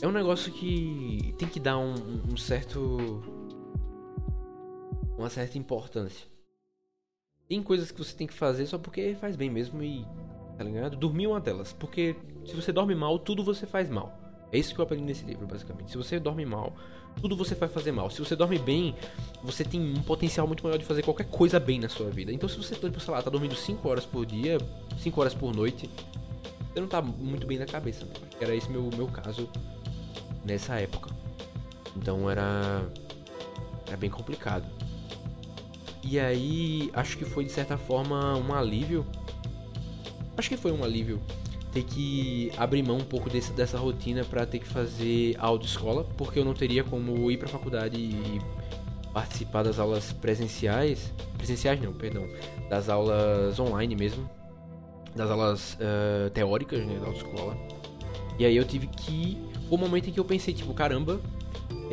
[0.00, 1.94] É um negócio que tem que dar um,
[2.30, 3.22] um certo
[5.16, 6.26] uma certa importância.
[7.48, 10.06] Tem coisas que você tem que fazer só porque faz bem mesmo e.
[10.56, 10.96] Tá ligado?
[10.96, 11.72] Dormir é uma delas.
[11.72, 14.24] Porque se você dorme mal, tudo você faz mal.
[14.52, 15.90] É isso que eu aprendi nesse livro, basicamente.
[15.90, 16.72] Se você dorme mal,
[17.20, 18.08] tudo você vai fazer mal.
[18.08, 18.94] Se você dorme bem,
[19.42, 22.32] você tem um potencial muito maior de fazer qualquer coisa bem na sua vida.
[22.32, 24.58] Então, se você, tipo, sei lá, tá dormindo 5 horas por dia,
[24.98, 25.90] 5 horas por noite,
[26.72, 28.04] você não tá muito bem na cabeça.
[28.04, 28.12] Né?
[28.40, 29.48] Era esse meu, meu caso
[30.44, 31.10] nessa época.
[31.96, 32.88] Então, era.
[33.88, 34.66] Era bem complicado.
[36.06, 39.06] E aí, acho que foi de certa forma um alívio.
[40.36, 41.20] Acho que foi um alívio
[41.72, 46.38] ter que abrir mão um pouco desse, dessa rotina para ter que fazer autoescola, porque
[46.38, 48.40] eu não teria como ir para faculdade e
[49.12, 52.28] participar das aulas presenciais, presenciais não, perdão,
[52.68, 54.28] das aulas online mesmo,
[55.16, 57.56] das aulas uh, teóricas né, da autoescola.
[58.38, 59.36] E aí eu tive que,
[59.68, 61.20] o momento em que eu pensei tipo, caramba,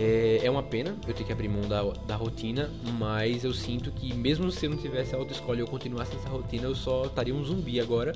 [0.02, 3.92] é, é uma pena eu ter que abrir mão da, da rotina, mas eu sinto
[3.92, 7.36] que mesmo se eu não tivesse autoescola e eu continuasse nessa rotina, eu só estaria
[7.36, 8.14] um zumbi agora.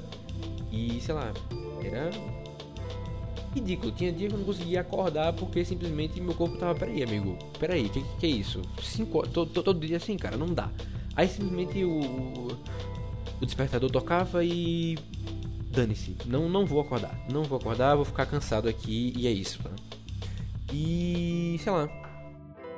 [0.71, 1.31] E sei lá,
[1.83, 2.09] era
[3.53, 3.91] ridículo.
[3.91, 7.87] Tinha dia que eu não conseguia acordar porque simplesmente meu corpo tava, peraí, amigo, peraí,
[7.87, 8.61] que que é isso?
[8.81, 10.71] Cinco, todo, todo dia assim, cara, não dá.
[11.15, 12.47] Aí simplesmente o,
[13.39, 14.97] o despertador tocava e
[15.69, 19.61] dane-se, não, não vou acordar, não vou acordar, vou ficar cansado aqui e é isso,
[19.61, 19.69] tá?
[20.71, 21.89] E, sei lá,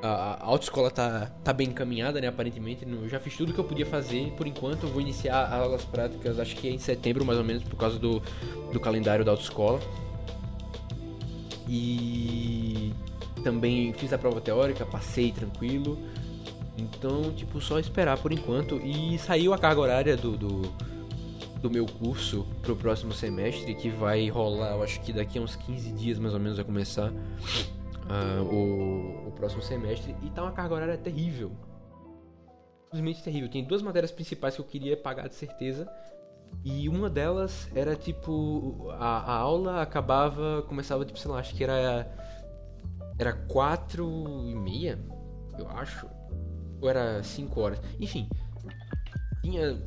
[0.02, 2.28] a, autoescola tá, tá bem encaminhada, né?
[2.28, 4.32] Aparentemente, eu já fiz tudo que eu podia fazer.
[4.38, 7.46] Por enquanto, eu vou iniciar as aulas práticas, acho que é em setembro, mais ou
[7.46, 8.22] menos, por causa do,
[8.72, 9.80] do calendário da autoescola.
[11.68, 12.94] E
[13.44, 15.98] também fiz a prova teórica, passei tranquilo.
[16.78, 18.76] Então, tipo, só esperar por enquanto.
[18.84, 20.62] E saiu a carga horária do, do,
[21.62, 25.56] do meu curso pro próximo semestre, que vai rolar, eu acho que daqui a uns
[25.56, 27.12] 15 dias mais ou menos vai começar
[28.08, 31.52] uh, o, o, próximo semestre e tá uma carga horária terrível.
[32.86, 33.50] Simplesmente terrível.
[33.50, 35.88] Tem duas matérias principais que eu queria pagar de certeza.
[36.64, 38.90] E uma delas era tipo.
[38.92, 40.64] A, a aula acabava.
[40.68, 42.10] Começava, tipo, sei lá, acho que era.
[43.20, 44.06] Era quatro
[44.46, 45.00] e meia,
[45.58, 46.08] eu acho.
[46.82, 47.82] Ou era cinco horas.
[48.00, 48.30] Enfim.
[49.44, 49.82] Tinha.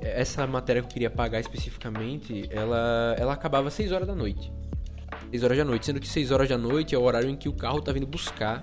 [0.00, 4.52] Essa matéria que eu queria pagar especificamente, ela, ela acabava às 6 horas da noite.
[5.32, 7.48] 6 horas da noite, sendo que 6 horas da noite é o horário em que
[7.48, 8.62] o carro tá vindo buscar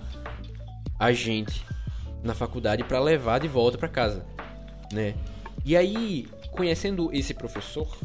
[1.00, 1.66] a gente
[2.24, 4.24] na faculdade para levar de volta para casa,
[4.94, 5.16] né?
[5.66, 7.98] E aí, conhecendo esse professor,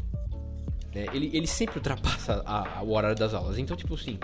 [0.94, 3.58] né, ele, ele sempre ultrapassa a, a, o horário das aulas.
[3.58, 4.18] Então, tipo assim,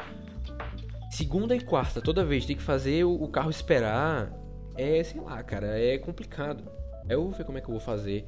[1.10, 4.32] segunda e quarta, toda vez tem que fazer o, o carro esperar,
[4.74, 6.64] é, sei lá, cara, é complicado.
[7.06, 8.24] Eu vou ver como é que eu vou fazer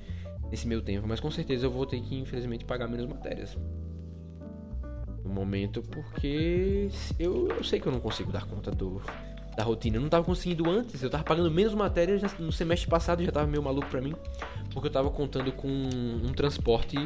[0.51, 3.57] nesse meu tempo, mas com certeza eu vou ter que, infelizmente, pagar menos matérias
[5.33, 9.03] momento, porque eu, eu sei que eu não consigo dar conta do,
[9.57, 9.97] da rotina.
[9.97, 13.47] Eu não tava conseguindo antes, eu tava pagando menos matérias no semestre passado, já tava
[13.47, 14.15] meio maluco pra mim,
[14.73, 16.97] porque eu tava contando com um transporte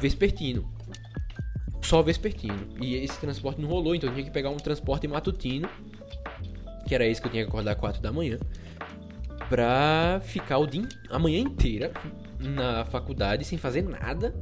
[0.00, 0.68] vespertino.
[1.82, 2.68] Só vespertino.
[2.80, 5.68] E esse transporte não rolou, então eu tinha que pegar um transporte matutino.
[6.86, 8.38] que era esse que eu tinha que acordar 4 da manhã,
[9.48, 11.92] pra ficar o dia, a manhã inteira
[12.38, 14.34] na faculdade sem fazer nada.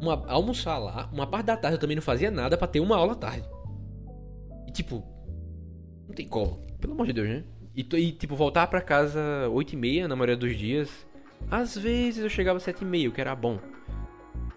[0.00, 2.96] Uma, almoçar lá, uma parte da tarde eu também não fazia nada para ter uma
[2.96, 3.46] aula à tarde.
[4.66, 5.04] E tipo,
[6.08, 7.44] não tem como, pelo amor de Deus, né?
[7.76, 10.88] E, e tipo, voltar para casa 8 e meia na maioria dos dias.
[11.50, 13.58] Às vezes eu chegava às 7 e meia, o que era bom.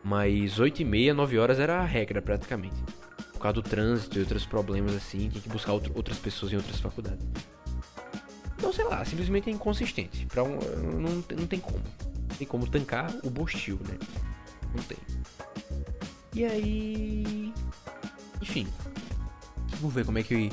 [0.03, 2.82] Mas 8 e meia, 9 horas era a regra praticamente.
[3.34, 6.56] Por causa do trânsito e outros problemas assim, tinha que buscar outro, outras pessoas em
[6.56, 7.25] outras faculdades.
[8.58, 10.25] Então, sei lá, simplesmente é inconsistente.
[10.25, 10.58] Pra um,
[10.99, 11.84] não, não tem como.
[12.29, 13.97] Não tem como tancar o Bostil, né?
[14.74, 14.98] Não tem.
[16.34, 17.54] E aí.
[18.42, 18.68] Enfim.
[19.80, 20.50] Vamos ver como é que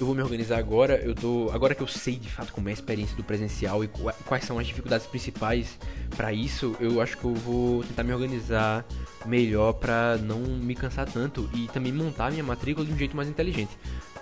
[0.00, 0.96] eu vou me organizar agora.
[0.96, 1.50] Eu tô.
[1.52, 3.88] Agora que eu sei de fato como é a experiência do presencial e
[4.24, 5.78] quais são as dificuldades principais
[6.16, 8.84] para isso, eu acho que eu vou tentar me organizar
[9.26, 13.28] melhor para não me cansar tanto e também montar minha matrícula de um jeito mais
[13.28, 13.76] inteligente.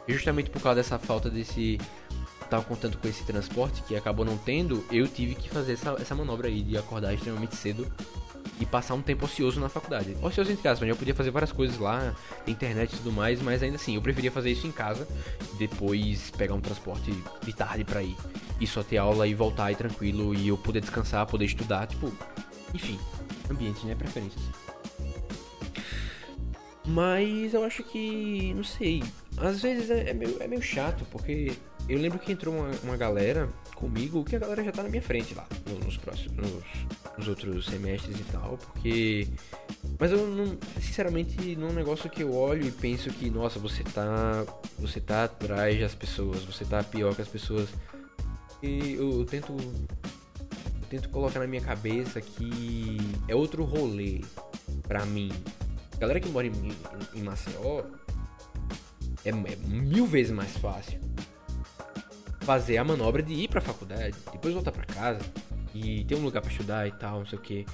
[0.07, 1.79] Justamente por causa dessa falta desse
[2.49, 6.15] tava contando com esse transporte que acabou não tendo, eu tive que fazer essa, essa
[6.15, 7.87] manobra aí de acordar extremamente cedo
[8.61, 10.17] e passar um tempo ocioso na faculdade.
[10.23, 12.15] Ocioso entre aspas, eu podia fazer várias coisas lá,
[12.47, 15.07] internet e tudo mais, mas ainda assim, eu preferia fazer isso em casa,
[15.59, 18.17] depois pegar um transporte de tarde para ir.
[18.61, 22.13] E só ter aula e voltar aí tranquilo e eu poder descansar, poder estudar, tipo,
[22.75, 22.99] enfim,
[23.51, 24.43] ambiente, né, preferências.
[26.87, 29.03] Mas eu acho que, não sei,
[29.37, 31.53] às vezes é, é, meio, é meio chato, porque
[31.89, 35.01] eu lembro que entrou uma, uma galera comigo, que a galera já tá na minha
[35.01, 35.47] frente lá,
[35.85, 36.65] nos próximos, nos,
[37.17, 39.29] nos outros semestres e tal, porque.
[39.99, 43.59] Mas eu não, sinceramente, não é um negócio que eu olho e penso que, nossa,
[43.59, 44.45] você tá.
[44.79, 47.71] Você tá atrás das pessoas, você tá pior que as pessoas.
[48.63, 49.53] E eu, eu tento.
[49.53, 54.21] Eu tento colocar na minha cabeça que é outro rolê
[54.87, 55.31] pra mim.
[55.99, 57.85] Galera que mora em, em, em Maceió
[59.25, 61.01] é, é mil vezes mais fácil
[62.49, 65.21] fazer a manobra de ir pra faculdade, depois voltar para casa
[65.75, 67.67] e ter um lugar para estudar e tal, não sei o que.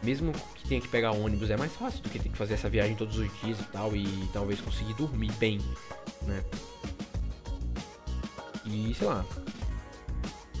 [0.00, 2.68] Mesmo que tenha que pegar ônibus é mais fácil do que ter que fazer essa
[2.68, 5.58] viagem todos os dias e tal e talvez conseguir dormir bem,
[6.22, 6.44] né?
[8.64, 9.26] E sei lá.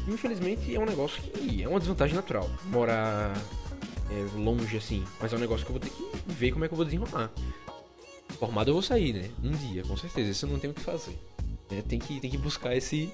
[0.08, 2.50] Infelizmente é um negócio que é uma desvantagem natural.
[2.64, 3.32] Morar
[4.10, 6.68] é, longe assim, mas é um negócio que eu vou ter que ver como é
[6.68, 7.30] que eu vou desenrolar.
[8.40, 9.30] Formado eu vou sair, né?
[9.40, 10.30] Um dia, com certeza.
[10.30, 11.16] Isso eu não tenho o que fazer.
[11.70, 11.80] Né?
[11.88, 13.12] Tem, que, tem que buscar esse,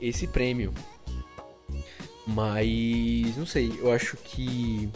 [0.00, 0.72] esse prêmio.
[2.26, 4.90] Mas não sei, eu acho que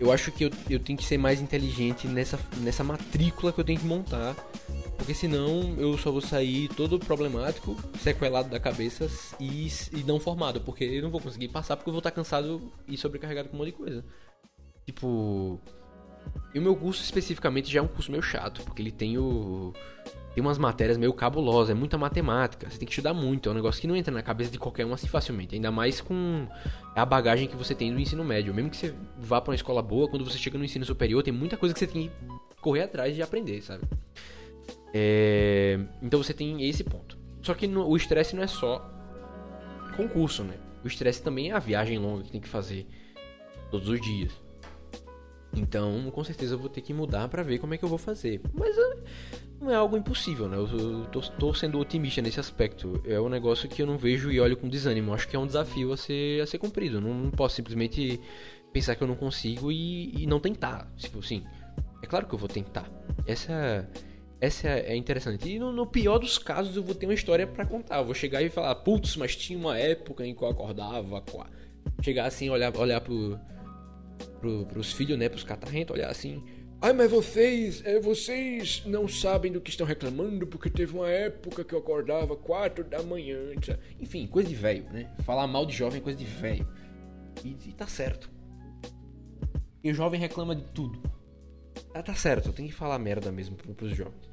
[0.00, 3.64] eu acho que eu, eu tenho que ser mais inteligente nessa, nessa matrícula que eu
[3.64, 4.34] tenho que montar.
[4.96, 9.08] Porque senão eu só vou sair todo problemático, sequelado da cabeça
[9.38, 10.60] e, e não formado.
[10.60, 13.58] Porque eu não vou conseguir passar porque eu vou estar cansado e sobrecarregado com um
[13.58, 14.04] monte de coisa.
[14.86, 15.60] Tipo.
[16.54, 19.72] E o meu curso especificamente já é um curso meio chato, porque ele tem o
[20.34, 23.54] tem umas matérias meio cabulosas, é muita matemática, você tem que estudar muito, é um
[23.54, 26.46] negócio que não entra na cabeça de qualquer um assim facilmente, ainda mais com
[26.94, 28.54] a bagagem que você tem do ensino médio.
[28.54, 31.32] Mesmo que você vá para uma escola boa, quando você chega no ensino superior, tem
[31.32, 32.12] muita coisa que você tem que
[32.60, 33.82] correr atrás de aprender, sabe?
[34.94, 35.80] É...
[36.00, 37.18] Então você tem esse ponto.
[37.42, 38.88] Só que no, o estresse não é só
[39.96, 40.54] concurso, né?
[40.84, 42.86] O estresse também é a viagem longa que tem que fazer
[43.70, 44.32] todos os dias.
[45.54, 47.98] Então, com certeza eu vou ter que mudar para ver como é que eu vou
[47.98, 48.40] fazer.
[48.54, 49.02] Mas uh,
[49.60, 50.56] não é algo impossível, né?
[50.56, 53.02] Eu, tô, tô, sendo otimista nesse aspecto.
[53.04, 55.12] É um negócio que eu não vejo e olho com desânimo.
[55.12, 57.00] Acho que é um desafio a ser, a ser cumprido.
[57.00, 58.20] Não, não posso simplesmente
[58.72, 60.90] pensar que eu não consigo e, e não tentar.
[60.96, 61.44] Tipo assim,
[62.02, 62.88] é claro que eu vou tentar.
[63.26, 63.88] Essa,
[64.40, 65.48] essa é interessante.
[65.48, 67.98] E no, no pior dos casos eu vou ter uma história para contar.
[67.98, 71.22] Eu vou chegar e falar, putz, mas tinha uma época em que eu acordava.
[72.02, 73.38] Chegar assim, olhar, olhar pro
[74.40, 76.42] pro, pros filhos, né, pros catarrentos, olhar assim.
[76.82, 81.62] Ai, mas vocês, é, vocês não sabem do que estão reclamando porque teve uma época
[81.62, 83.38] que eu acordava quatro da manhã.
[84.00, 85.14] Enfim, coisa de velho, né?
[85.24, 86.66] Falar mal de jovem é coisa de velho.
[87.44, 88.30] E, e, tá certo.
[89.84, 91.02] E o jovem reclama de tudo.
[91.92, 94.30] Ah, tá certo, tem que falar merda mesmo pros jovens.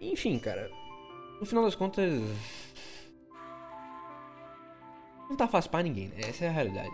[0.00, 0.70] Enfim, cara.
[1.38, 2.22] No final das contas,
[5.30, 6.16] não tá fácil pra ninguém, né?
[6.18, 6.92] Essa é a realidade.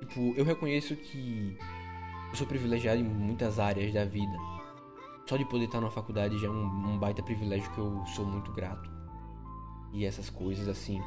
[0.00, 1.56] Tipo, eu reconheço que
[2.30, 4.36] eu sou privilegiado em muitas áreas da vida.
[5.24, 8.26] Só de poder estar na faculdade já é um, um baita privilégio que eu sou
[8.26, 8.88] muito grato.
[9.92, 11.00] E essas coisas assim.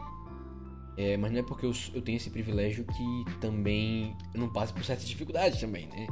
[0.98, 4.74] É, mas não é porque eu, eu, tenho esse privilégio que também eu não passo
[4.74, 6.08] por certas dificuldades também, né?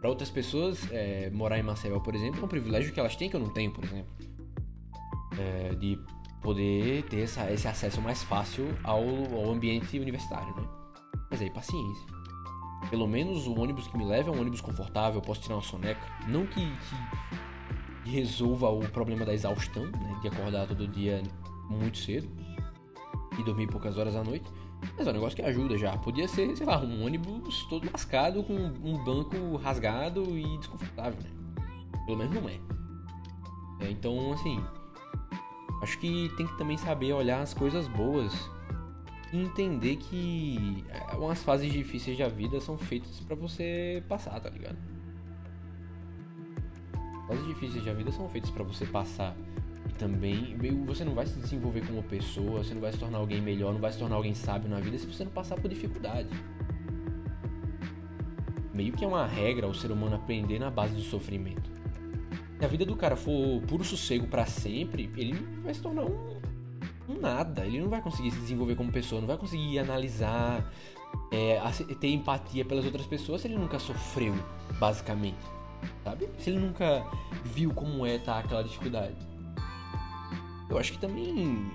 [0.00, 3.30] Para outras pessoas, é, morar em Maceió, por exemplo, é um privilégio que elas têm
[3.30, 4.12] que eu não tenho, por exemplo.
[5.38, 5.98] É, de
[6.44, 9.02] poder ter essa, esse acesso mais fácil ao,
[9.34, 10.68] ao ambiente universitário, né?
[11.30, 12.06] Mas aí, paciência.
[12.90, 15.62] Pelo menos o ônibus que me leva é um ônibus confortável, eu posso tirar uma
[15.62, 16.02] soneca.
[16.28, 16.60] Não que,
[18.04, 20.18] que resolva o problema da exaustão, né?
[20.20, 21.22] De acordar todo dia
[21.70, 22.28] muito cedo
[23.38, 24.44] e dormir poucas horas à noite.
[24.98, 25.96] Mas é um negócio que ajuda já.
[25.96, 31.30] Podia ser, sei lá, um ônibus todo lascado com um banco rasgado e desconfortável, né?
[32.04, 32.60] Pelo menos não é.
[33.80, 34.62] é então, assim,
[35.82, 38.32] acho que tem que também saber olhar as coisas boas
[39.32, 40.84] e entender que
[41.18, 44.78] umas fases difíceis da vida são feitas para você passar, tá ligado?
[47.26, 49.36] Fases difíceis da vida são feitas para você passar.
[49.88, 50.56] E também
[50.86, 53.80] você não vai se desenvolver como pessoa, você não vai se tornar alguém melhor, não
[53.80, 56.28] vai se tornar alguém sábio na vida se você não passar por dificuldade.
[58.72, 61.73] Meio que é uma regra o ser humano aprender na base do sofrimento.
[62.64, 66.40] Se a vida do cara for puro sossego para sempre, ele vai se tornar um,
[67.06, 67.66] um, nada.
[67.66, 70.72] Ele não vai conseguir se desenvolver como pessoa, não vai conseguir analisar,
[71.30, 71.60] é,
[72.00, 74.34] ter empatia pelas outras pessoas se ele nunca sofreu,
[74.80, 75.36] basicamente.
[76.02, 76.26] Sabe?
[76.38, 77.04] Se ele nunca
[77.44, 79.14] viu como é tá aquela dificuldade.
[80.70, 81.70] Eu acho que também.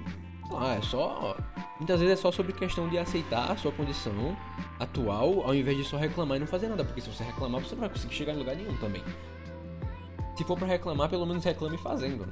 [0.57, 1.37] Ah, é só.
[1.77, 4.35] Muitas vezes é só sobre questão de aceitar a sua condição
[4.79, 6.83] atual, ao invés de só reclamar e não fazer nada.
[6.83, 9.03] Porque se você reclamar, você não vai conseguir chegar em lugar nenhum também.
[10.39, 12.25] Se for para reclamar, pelo menos reclame fazendo.
[12.25, 12.31] Né?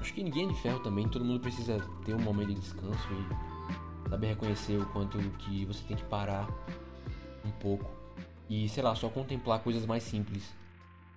[0.00, 3.08] Acho que ninguém é de ferro também, todo mundo precisa ter um momento de descanso
[3.12, 6.48] e saber reconhecer o quanto que você tem que parar
[7.44, 7.90] um pouco
[8.48, 10.54] e, sei lá, só contemplar coisas mais simples.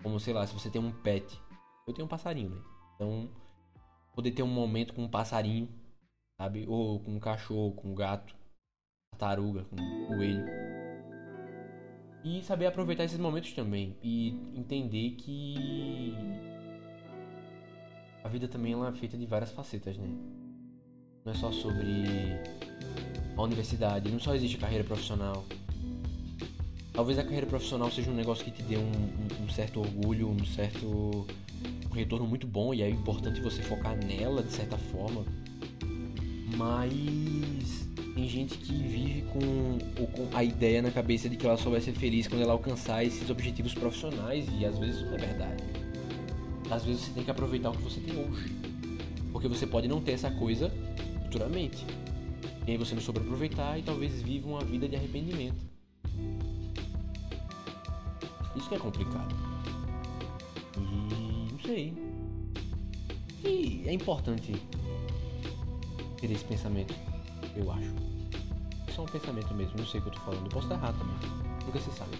[0.01, 1.39] Como, sei lá, se você tem um pet.
[1.85, 2.61] Eu tenho um passarinho, né?
[2.95, 3.29] Então,
[4.15, 5.69] poder ter um momento com um passarinho,
[6.41, 6.65] sabe?
[6.67, 8.35] Ou com um cachorro, com um gato,
[9.11, 10.72] tartaruga, com um coelho.
[12.23, 13.95] E saber aproveitar esses momentos também.
[14.01, 16.13] E entender que
[18.23, 20.07] a vida também ela é feita de várias facetas, né?
[21.25, 22.05] Não é só sobre
[23.35, 25.43] a universidade, não só existe carreira profissional.
[26.93, 30.29] Talvez a carreira profissional seja um negócio que te dê um, um, um certo orgulho,
[30.29, 31.25] um certo
[31.93, 35.25] retorno muito bom e é importante você focar nela de certa forma.
[36.55, 37.82] Mas
[38.13, 41.81] tem gente que vive com, com, a ideia na cabeça de que ela só vai
[41.81, 45.63] ser feliz quando ela alcançar esses objetivos profissionais e às vezes não é verdade.
[46.69, 48.55] Às vezes você tem que aproveitar o que você tem hoje.
[49.31, 50.71] Porque você pode não ter essa coisa
[51.23, 51.85] futuramente.
[52.67, 55.61] E aí você não soube aproveitar e talvez viva uma vida de arrependimento.
[58.55, 59.35] Isso que é complicado.
[60.77, 61.33] E
[61.65, 61.93] sei.
[63.43, 64.53] E é importante
[66.19, 66.93] ter esse pensamento,
[67.55, 67.93] eu acho.
[68.93, 70.49] Só um pensamento mesmo, não sei o que eu tô falando.
[70.49, 71.15] Posso estar errado também.
[71.65, 72.17] Nunca se sabe.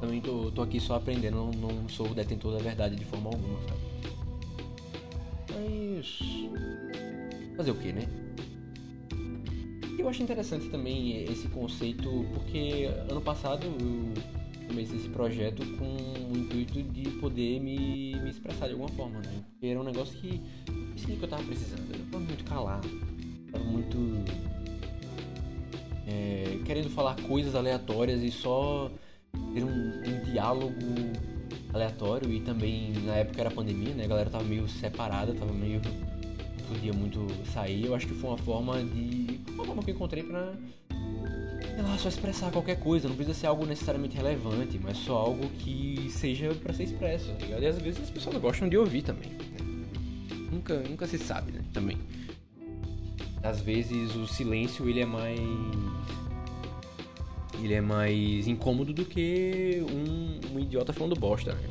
[0.00, 3.30] Também tô, tô aqui só aprendendo, não, não sou o detentor da verdade de forma
[3.30, 3.80] alguma, sabe?
[5.54, 6.20] Mas.
[7.56, 8.06] Fazer o que, né?
[9.98, 15.96] Eu acho interessante também esse conceito, porque ano passado eu comecei esse projeto com
[16.32, 19.42] o intuito de poder me, me expressar de alguma forma, né?
[19.50, 20.40] Porque era um negócio que
[20.94, 21.90] isso que eu tava precisando.
[21.92, 22.88] Eu tava muito calado,
[23.66, 24.24] muito
[26.06, 28.90] é, querendo falar coisas aleatórias e só
[29.52, 30.74] ter um, um, diálogo
[31.72, 34.04] aleatório e também na época era pandemia, né?
[34.04, 37.86] A galera tava meio separada, tava meio não podia muito sair.
[37.86, 40.54] Eu acho que foi uma forma de uma forma que eu encontrei para
[41.76, 45.46] sei lá, só expressar qualquer coisa, não precisa ser algo necessariamente relevante, mas só algo
[45.58, 47.62] que seja para ser expresso, tá ligado?
[47.62, 49.28] E às vezes as pessoas gostam de ouvir também.
[49.28, 50.46] Né?
[50.50, 51.60] Nunca, nunca se sabe, né?
[51.74, 51.98] Também.
[53.48, 55.38] Às vezes o silêncio ele é mais
[57.62, 61.68] ele é mais incômodo do que um, um idiota falando bosta, né?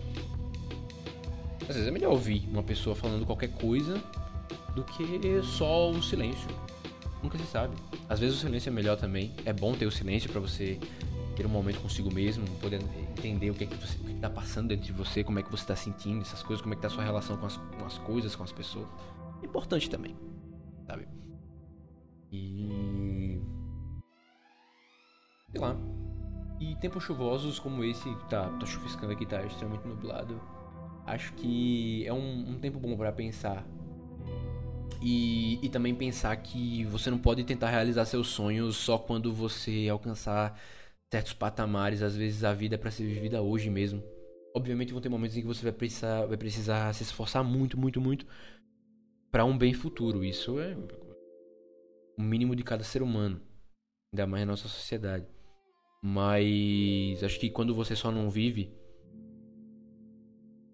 [1.61, 4.01] Às vezes é melhor ouvir uma pessoa falando qualquer coisa
[4.73, 6.47] do que só o silêncio.
[7.21, 7.76] Nunca se sabe.
[8.07, 9.32] Às vezes o silêncio é melhor também.
[9.45, 10.80] É bom ter o silêncio para você
[11.36, 12.80] ter um momento consigo mesmo, poder
[13.17, 15.63] entender o que é que você está passando dentro de você, como é que você
[15.63, 17.97] está sentindo essas coisas, como é que tá a sua relação com as, com as
[17.97, 18.88] coisas, com as pessoas.
[19.43, 20.15] É importante também,
[20.88, 21.07] sabe?
[22.36, 23.41] E
[25.51, 25.77] sei lá.
[26.59, 30.41] E tempos chuvosos como esse, tá, tá chuviscando aqui, tá extremamente nublado.
[31.05, 33.65] Acho que é um, um tempo bom para pensar
[35.01, 39.88] e, e também pensar que você não pode tentar realizar seus sonhos só quando você
[39.89, 40.59] alcançar
[41.11, 42.01] certos patamares.
[42.01, 44.03] Às vezes a vida é para ser vivida hoje mesmo.
[44.55, 48.01] Obviamente vão ter momentos em que você vai precisar, vai precisar se esforçar muito, muito,
[48.01, 48.25] muito
[49.31, 50.23] para um bem futuro.
[50.23, 50.75] Isso é
[52.18, 53.41] o mínimo de cada ser humano,
[54.13, 55.28] ainda mais na nossa sociedade.
[56.03, 58.72] Mas acho que quando você só não vive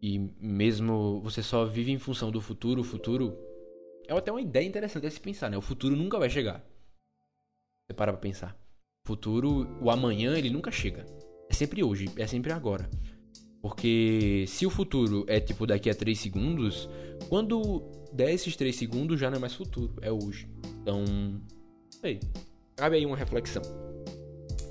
[0.02, 3.38] e mesmo você só vive em função do futuro, o futuro
[4.08, 5.58] é até uma ideia interessante de se pensar, né?
[5.58, 6.66] O futuro nunca vai chegar.
[7.86, 8.60] Você para pra pensar.
[9.06, 11.06] O futuro, o amanhã, ele nunca chega.
[11.50, 12.90] É sempre hoje, é sempre agora.
[13.62, 16.90] Porque se o futuro é tipo daqui a 3 segundos,
[17.30, 20.50] quando der esses 3 segundos já não é mais futuro, é hoje.
[20.82, 21.06] Então,
[22.02, 22.20] aí,
[22.76, 23.62] cabe aí uma reflexão.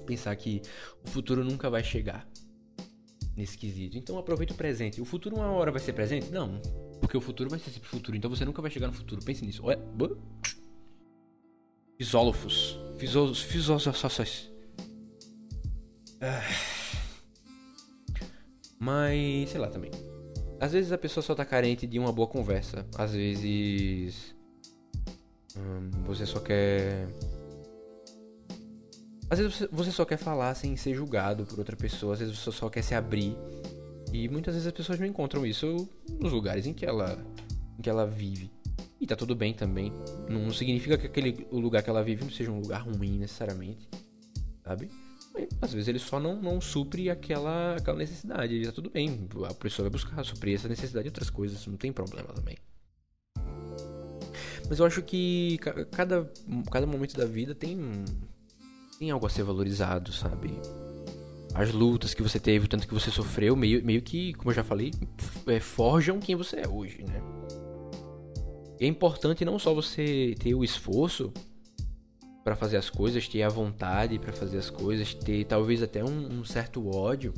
[0.06, 0.60] Pensar que
[1.04, 2.28] o futuro nunca vai chegar
[3.36, 3.96] nesse quesito.
[3.96, 5.00] Então aproveite o presente.
[5.00, 6.30] O futuro uma hora vai ser presente?
[6.30, 6.60] Não.
[7.00, 8.16] Porque o futuro vai ser sempre futuro.
[8.16, 9.22] Então você nunca vai chegar no futuro.
[9.24, 9.64] Pense nisso.
[9.64, 9.78] Ué,
[11.96, 12.78] Fisólofos.
[12.98, 14.50] Fisólofos.
[16.20, 16.79] Ah.
[18.80, 19.90] Mas, sei lá também.
[20.58, 22.86] Às vezes a pessoa só tá carente de uma boa conversa.
[22.96, 24.34] Às vezes.
[25.56, 27.06] Hum, você só quer.
[29.28, 32.14] Às vezes você só quer falar sem ser julgado por outra pessoa.
[32.14, 33.36] Às vezes você só quer se abrir.
[34.12, 37.22] E muitas vezes as pessoas não encontram isso nos lugares em que ela,
[37.78, 38.50] em que ela vive.
[38.98, 39.92] E tá tudo bem também.
[40.28, 43.88] Não significa que aquele, o lugar que ela vive não seja um lugar ruim necessariamente.
[44.64, 44.90] Sabe?
[45.60, 48.54] Às vezes ele só não, não supre aquela, aquela necessidade.
[48.54, 49.28] E tá tudo bem.
[49.48, 51.66] A pessoa vai buscar suprir essa necessidade de outras coisas.
[51.66, 52.56] Não tem problema também.
[54.68, 55.58] Mas eu acho que
[55.90, 56.30] cada,
[56.70, 58.04] cada momento da vida tem,
[58.98, 60.52] tem algo a ser valorizado, sabe?
[61.54, 64.54] As lutas que você teve, o tanto que você sofreu, meio, meio que, como eu
[64.54, 64.92] já falei,
[65.48, 67.20] é, forjam quem você é hoje, né?
[68.78, 71.32] E é importante não só você ter o esforço
[72.42, 76.40] para fazer as coisas, ter a vontade para fazer as coisas, ter talvez até um,
[76.40, 77.34] um certo ódio.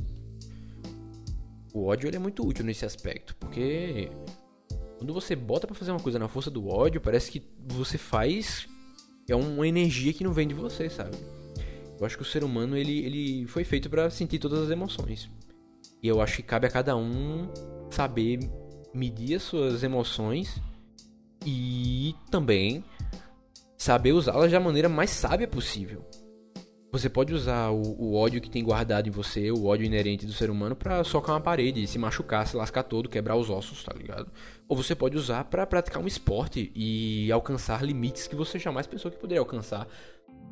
[1.73, 4.09] O ódio é muito útil nesse aspecto, porque
[4.97, 8.67] quando você bota para fazer uma coisa na força do ódio, parece que você faz
[9.27, 11.17] é uma energia que não vem de você, sabe?
[11.99, 15.29] Eu acho que o ser humano ele, ele foi feito para sentir todas as emoções.
[16.01, 17.47] E eu acho que cabe a cada um
[17.89, 18.39] saber
[18.93, 20.61] medir as suas emoções
[21.45, 22.83] e também
[23.83, 26.05] saber usá-las da maneira mais sábia possível.
[26.89, 30.31] Você pode usar o, o, ódio que tem guardado em você, o ódio inerente do
[30.31, 33.91] ser humano, para socar uma parede, se machucar, se lascar todo, quebrar os ossos, tá
[33.93, 34.31] ligado?
[34.69, 39.11] Ou você pode usar para praticar um esporte e alcançar limites que você jamais pensou
[39.11, 39.85] que poderia alcançar.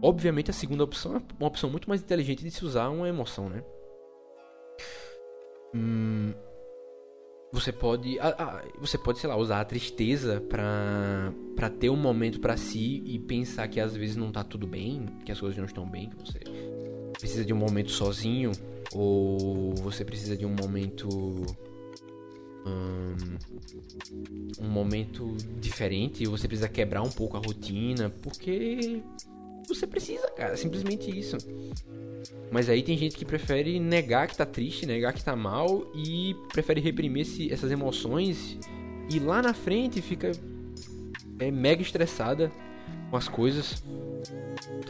[0.01, 3.47] Obviamente, a segunda opção é uma opção muito mais inteligente de se usar uma emoção,
[3.47, 3.63] né?
[5.73, 6.33] Hum,
[7.51, 11.97] você pode, ah, ah, você pode, sei lá, usar a tristeza pra, pra ter um
[11.97, 15.57] momento para si e pensar que às vezes não tá tudo bem, que as coisas
[15.57, 16.39] não estão bem, que você
[17.19, 18.51] precisa de um momento sozinho,
[18.93, 21.07] ou você precisa de um momento.
[22.63, 23.15] Um,
[24.63, 29.01] um momento diferente, você precisa quebrar um pouco a rotina, porque
[29.67, 31.37] você precisa, cara, simplesmente isso.
[32.51, 36.35] Mas aí tem gente que prefere negar que tá triste, negar que tá mal e
[36.51, 38.57] prefere reprimir esse, essas emoções
[39.09, 40.31] e lá na frente fica
[41.39, 42.51] é, mega estressada
[43.09, 43.83] com as coisas.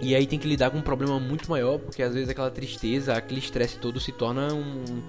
[0.01, 3.13] E aí tem que lidar com um problema muito maior, porque às vezes aquela tristeza,
[3.13, 5.03] aquele estresse todo se torna um,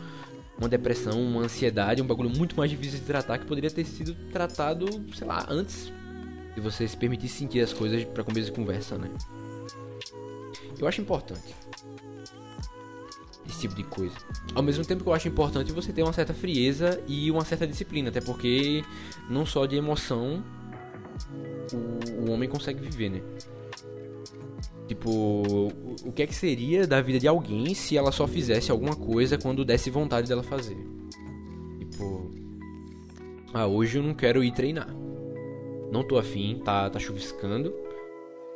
[0.58, 4.14] uma depressão, uma ansiedade, um bagulho muito mais difícil de tratar que poderia ter sido
[4.30, 5.92] tratado, sei lá, antes
[6.54, 9.10] de você se permitir sentir as coisas para começo de conversa, né?
[10.82, 11.54] Eu acho importante
[13.46, 14.14] esse tipo de coisa.
[14.54, 17.66] Ao mesmo tempo que eu acho importante você ter uma certa frieza e uma certa
[17.66, 18.84] disciplina, até porque
[19.28, 20.42] não só de emoção
[21.72, 23.22] o, o homem consegue viver, né?
[24.88, 25.70] Tipo,
[26.04, 29.38] o que é que seria da vida de alguém se ela só fizesse alguma coisa
[29.38, 30.76] quando desse vontade dela fazer?
[31.78, 32.30] Tipo,
[33.54, 34.94] ah, hoje eu não quero ir treinar.
[35.90, 37.72] Não tô afim, tá, tá chuviscando.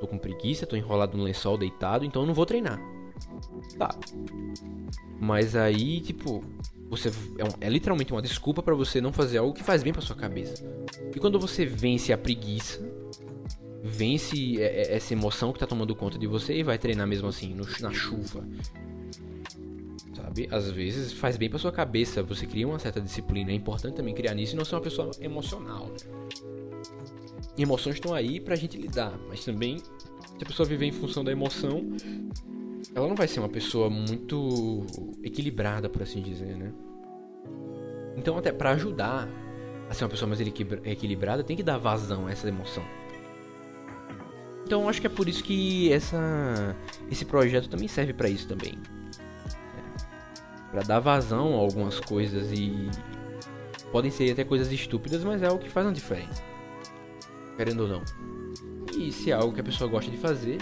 [0.07, 2.80] Tô com preguiça, tô enrolado no lençol deitado, então eu não vou treinar.
[3.76, 3.92] Tá.
[5.20, 6.44] Mas aí, tipo,
[6.88, 9.92] você é, um, é literalmente uma desculpa para você não fazer algo que faz bem
[9.92, 10.64] para sua cabeça.
[11.12, 12.80] E quando você vence a preguiça,
[13.82, 17.66] vence essa emoção que tá tomando conta de você e vai treinar mesmo assim, no,
[17.80, 18.46] na chuva.
[20.14, 20.48] Sabe?
[20.52, 23.50] Às vezes faz bem para sua cabeça, você cria uma certa disciplina.
[23.50, 25.86] É importante também criar nisso e não ser uma pessoa emocional.
[25.86, 25.96] Né?
[27.59, 29.82] Emoções estão aí pra gente lidar, mas também
[30.39, 31.82] se a pessoa viver em função da emoção,
[32.95, 34.84] ela não vai ser uma pessoa muito
[35.22, 36.72] equilibrada, por assim dizer, né?
[38.16, 39.28] Então, até para ajudar
[39.89, 42.84] a ser uma pessoa mais equilibrada, tem que dar vazão a essa emoção.
[44.64, 46.76] Então, acho que é por isso que essa
[47.11, 48.72] esse projeto também serve para isso também.
[48.72, 50.07] Né?
[50.70, 52.91] Para dar vazão a algumas coisas e
[53.93, 56.43] podem ser até coisas estúpidas, mas é algo que faz uma diferença.
[57.57, 58.36] Querendo ou não.
[59.12, 60.59] Se é algo que a pessoa gosta de fazer,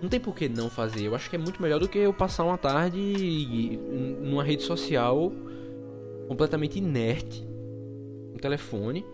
[0.00, 1.02] não tem por que não fazer.
[1.02, 3.78] Eu acho que é muito melhor do que eu passar uma tarde
[4.22, 5.32] numa rede social
[6.28, 7.42] completamente inerte,
[8.32, 9.04] no telefone,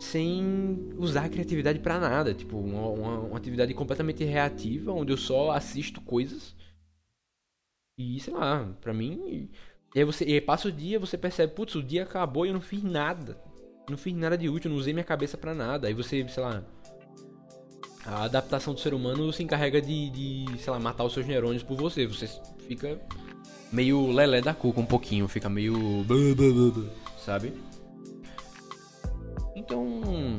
[0.00, 2.34] sem usar a criatividade para nada.
[2.34, 6.56] Tipo, uma, uma, uma, atividade completamente reativa, onde eu só assisto coisas.
[7.98, 9.48] E sei lá, pra mim,
[9.94, 12.48] E aí você e aí passa o dia, você percebe, putz, o dia acabou e
[12.48, 13.40] eu não fiz nada.
[13.88, 15.86] Não fiz nada de útil, não usei minha cabeça para nada.
[15.86, 16.64] Aí você, sei lá,
[18.06, 21.64] a adaptação do ser humano se encarrega de, de, sei lá, matar os seus neurônios
[21.64, 22.06] por você.
[22.06, 22.28] Você
[22.68, 23.00] fica
[23.72, 26.04] meio lelé da cuca um pouquinho, fica meio.
[27.18, 27.52] Sabe?
[29.56, 30.36] Então.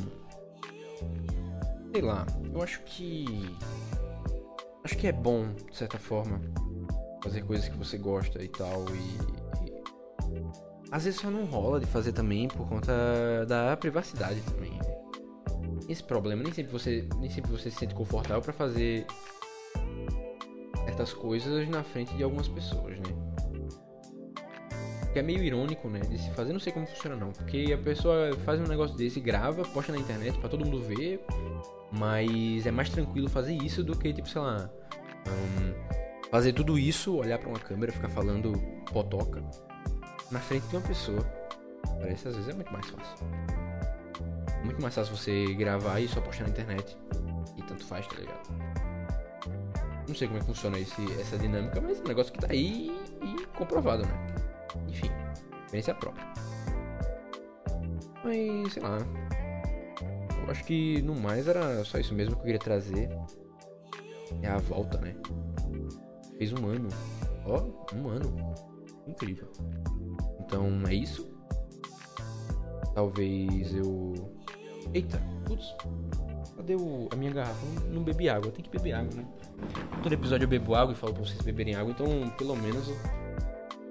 [1.93, 3.25] Sei lá, eu acho que.
[4.83, 6.39] Acho que é bom, de certa forma,
[7.21, 8.85] fazer coisas que você gosta e tal.
[8.89, 10.37] E.
[10.37, 10.77] e...
[10.89, 12.93] Às vezes só não rola de fazer também por conta
[13.45, 14.79] da privacidade também
[15.87, 16.43] esse problema.
[16.43, 19.05] Nem sempre você, nem sempre você se sente confortável para fazer
[20.85, 23.15] certas coisas na frente de algumas pessoas, né?
[25.13, 25.99] Que é meio irônico, né?
[25.99, 29.19] De se fazer, não sei como funciona não, porque a pessoa faz um negócio desse,
[29.19, 31.23] grava, posta na internet para todo mundo ver,
[31.91, 34.69] mas é mais tranquilo fazer isso do que tipo, sei lá,
[35.27, 38.53] um, fazer tudo isso, olhar para uma câmera, ficar falando
[38.91, 39.43] potoca
[40.31, 41.19] na frente de uma pessoa.
[41.99, 43.66] Parece às vezes é muito mais fácil
[44.63, 46.97] muito mais fácil você gravar e só postar na internet.
[47.55, 48.49] E tanto faz, tá ligado?
[50.07, 52.47] Não sei como é que funciona esse, essa dinâmica, mas é um negócio que tá
[52.49, 52.91] aí
[53.21, 54.27] e comprovado, né?
[54.87, 55.09] Enfim,
[55.65, 56.25] experiência própria.
[58.23, 58.97] Mas, sei lá.
[60.43, 63.09] Eu acho que no mais era só isso mesmo que eu queria trazer.
[64.41, 65.15] É a volta, né?
[66.37, 66.87] Fez um ano.
[67.45, 68.55] Ó, oh, um ano.
[69.05, 69.51] Incrível.
[70.39, 71.29] Então é isso.
[72.93, 74.36] Talvez eu
[74.93, 75.75] Eita, putz.
[76.55, 77.65] Cadê o, a minha garrafa?
[77.65, 79.25] Não, não bebi água, tem que beber água, né?
[80.01, 82.97] Todo episódio eu bebo água e falo pra vocês beberem água, então pelo menos eu,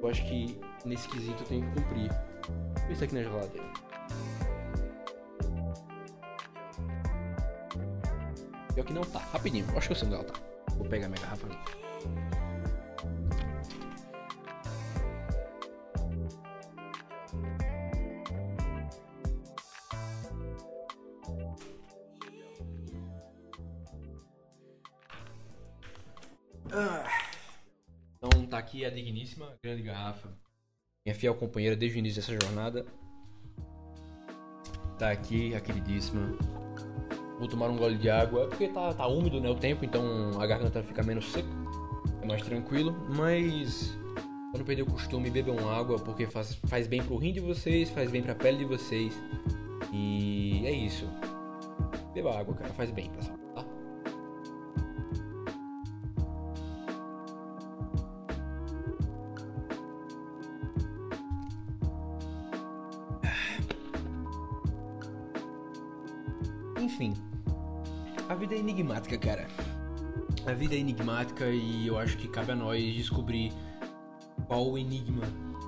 [0.03, 2.11] eu acho que nesse quesito eu tenho que cumprir.
[2.91, 3.67] Isso aqui na geladeira.
[8.75, 10.35] Pior que não tá, rapidinho, acho que eu sei onde ela tá.
[10.77, 11.57] Vou pegar minha garrafa ali.
[31.07, 32.85] Minha fiel companheira desde o início dessa jornada.
[34.99, 36.37] Tá aqui a queridíssima.
[37.39, 40.05] Vou tomar um gole de água, porque tá, tá úmido né, o tempo, então
[40.41, 41.49] a garganta fica menos seca.
[42.23, 43.97] É mais tranquilo, mas
[44.51, 48.11] quando perder o costume, bebam água, porque faz, faz bem pro rim de vocês, faz
[48.11, 49.17] bem pra pele de vocês.
[49.93, 51.09] E é isso.
[52.15, 53.36] Beba água, cara, faz bem, pessoal.
[53.36, 53.36] Enfim,
[69.07, 69.47] enigmática, cara.
[70.47, 73.53] A vida é enigmática e eu acho que cabe a nós descobrir
[74.47, 75.23] qual o enigma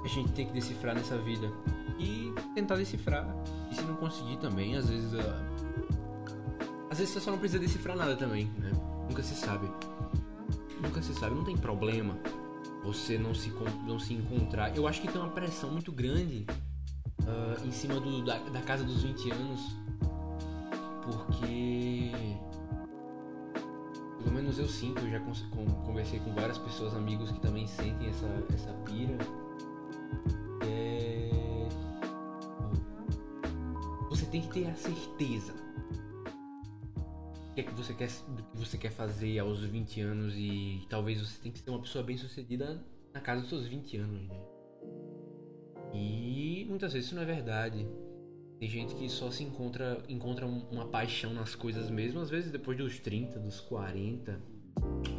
[0.04, 1.50] a gente tem que decifrar nessa vida
[1.98, 3.26] e tentar decifrar.
[3.70, 5.12] E se não conseguir também, às vezes.
[5.12, 6.88] Uh...
[6.90, 8.70] Às vezes você só não precisa decifrar nada também, né?
[9.08, 9.68] Nunca se sabe.
[10.80, 12.16] Nunca se sabe, não tem problema
[12.84, 13.52] você não se,
[13.86, 14.74] não se encontrar.
[14.76, 16.46] Eu acho que tem uma pressão muito grande
[17.22, 19.60] uh, em cima do, da, da casa dos 20 anos
[21.08, 22.12] porque
[24.38, 25.20] menos eu sinto, eu já
[25.84, 29.18] conversei com várias pessoas, amigos que também sentem essa, essa pira.
[30.66, 31.68] É...
[34.10, 35.52] Você tem que ter a certeza
[37.58, 41.20] que, é que você quer, do que você quer fazer aos 20 anos e talvez
[41.20, 42.80] você tenha que ser uma pessoa bem sucedida
[43.12, 44.40] na casa dos seus 20 anos, né?
[45.92, 47.84] E muitas vezes isso não é verdade.
[48.58, 52.76] Tem gente que só se encontra, encontra uma paixão nas coisas mesmo, às vezes depois
[52.76, 54.40] dos 30, dos 40,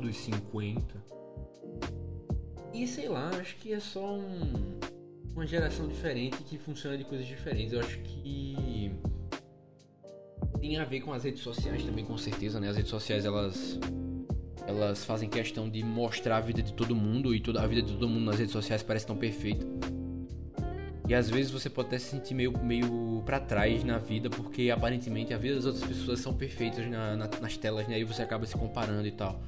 [0.01, 0.83] dos 50.
[2.73, 4.77] E sei lá, acho que é só um,
[5.33, 7.71] uma geração diferente que funciona de coisas diferentes.
[7.71, 8.91] Eu acho que
[10.59, 12.67] tem a ver com as redes sociais também, com certeza, né?
[12.67, 13.79] As redes sociais elas
[14.67, 17.93] elas fazem questão de mostrar a vida de todo mundo e toda a vida de
[17.93, 19.65] todo mundo nas redes sociais parece tão perfeita.
[21.09, 24.69] E às vezes você pode até se sentir meio, meio para trás na vida, porque
[24.69, 27.99] aparentemente a vida das outras pessoas são perfeitas na, na, nas telas, né?
[27.99, 29.41] E você acaba se comparando e tal.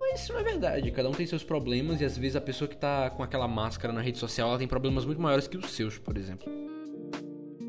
[0.00, 2.66] Mas isso não é verdade, cada um tem seus problemas e às vezes a pessoa
[2.66, 5.70] que tá com aquela máscara na rede social, ela tem problemas muito maiores que os
[5.72, 6.50] seus, por exemplo.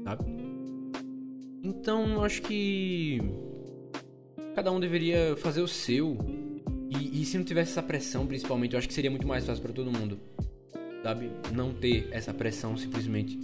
[0.06, 0.24] Sabe?
[1.62, 3.20] Então, acho que
[4.56, 6.18] cada um deveria fazer o seu.
[6.90, 9.62] E, e se não tivesse essa pressão, principalmente, eu acho que seria muito mais fácil
[9.62, 10.18] para todo mundo
[11.02, 11.32] sabe?
[11.54, 13.38] Não ter essa pressão simplesmente.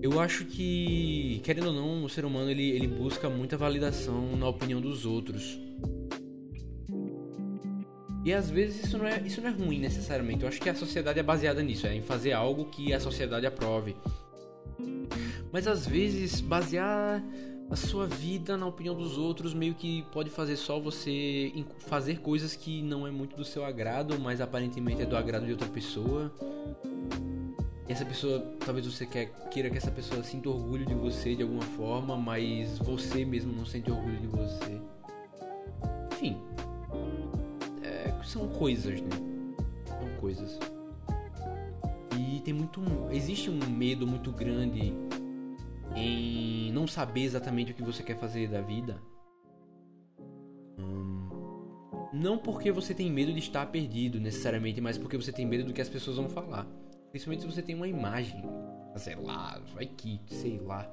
[0.00, 4.48] Eu acho que, querendo ou não, o ser humano ele, ele busca muita validação na
[4.48, 5.58] opinião dos outros.
[8.24, 10.42] E às vezes isso não, é, isso não é ruim necessariamente.
[10.42, 13.46] Eu acho que a sociedade é baseada nisso, é em fazer algo que a sociedade
[13.46, 13.96] aprove.
[15.50, 17.22] Mas às vezes basear
[17.70, 22.56] a sua vida na opinião dos outros meio que pode fazer só você fazer coisas
[22.56, 26.32] que não é muito do seu agrado, mas aparentemente é do agrado de outra pessoa.
[27.86, 31.42] E essa pessoa, talvez você quer, queira que essa pessoa sinta orgulho de você de
[31.42, 34.80] alguma forma, mas você mesmo não sente orgulho de você.
[36.12, 36.38] Enfim,
[37.82, 39.10] é, são coisas, né?
[39.86, 40.58] São coisas.
[42.18, 44.92] E tem muito, existe um medo muito grande
[45.94, 49.00] em não saber exatamente o que você quer fazer da vida.
[50.78, 51.28] Hum,
[52.12, 55.72] não porque você tem medo de estar perdido necessariamente, mas porque você tem medo do
[55.72, 56.66] que as pessoas vão falar.
[57.10, 58.42] Principalmente se você tem uma imagem,
[58.96, 60.90] sei lá, vai que, sei lá.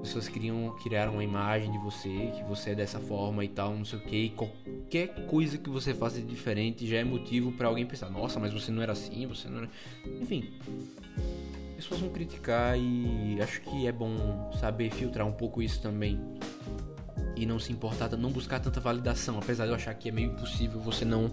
[0.00, 3.84] Pessoas criam, criaram uma imagem de você, que você é dessa forma e tal, não
[3.84, 4.30] sei o que.
[4.30, 8.52] Qualquer coisa que você faça de diferente já é motivo para alguém pensar: nossa, mas
[8.52, 9.70] você não era assim, você não era.
[10.20, 10.52] Enfim.
[11.82, 16.16] Pessoas vão criticar e acho que é bom saber filtrar um pouco isso também.
[17.34, 19.36] E não se importar, não buscar tanta validação.
[19.36, 21.32] Apesar de eu achar que é meio impossível você não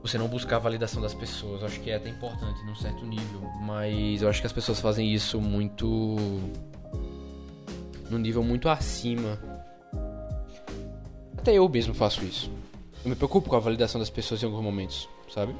[0.00, 1.64] você não buscar a validação das pessoas.
[1.64, 5.12] Acho que é até importante num certo nível, mas eu acho que as pessoas fazem
[5.12, 6.16] isso muito
[8.08, 9.40] num nível muito acima.
[11.36, 12.48] Até eu mesmo faço isso.
[13.04, 15.52] Eu me preocupo com a validação das pessoas em alguns momentos, sabe?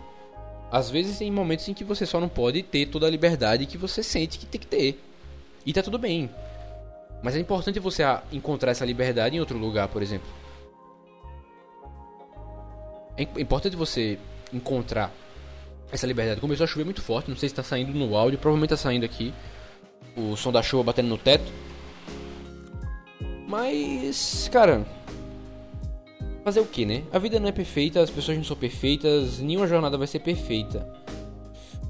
[0.71, 3.79] Às vezes tem momentos em que você só não pode ter toda a liberdade que
[3.79, 5.03] você sente que tem que ter.
[5.65, 6.31] E tá tudo bem.
[7.23, 10.29] Mas é importante você encontrar essa liberdade em outro lugar, por exemplo.
[13.17, 14.19] É importante você
[14.53, 15.13] encontrar
[15.91, 16.41] essa liberdade.
[16.41, 19.05] Começou a chover muito forte, não sei se está saindo no áudio, provavelmente está saindo
[19.05, 19.33] aqui.
[20.17, 21.51] O som da chuva batendo no teto.
[23.49, 24.87] Mas, cara,
[26.49, 27.05] fazer o que, né?
[27.13, 30.91] A vida não é perfeita, as pessoas não são perfeitas, nenhuma jornada vai ser perfeita.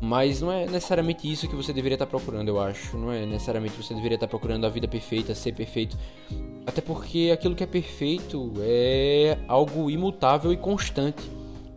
[0.00, 2.96] Mas não é necessariamente isso que você deveria estar procurando, eu acho.
[2.96, 5.96] Não é necessariamente você deveria estar procurando a vida perfeita, ser perfeito.
[6.66, 11.22] Até porque aquilo que é perfeito é algo imutável e constante.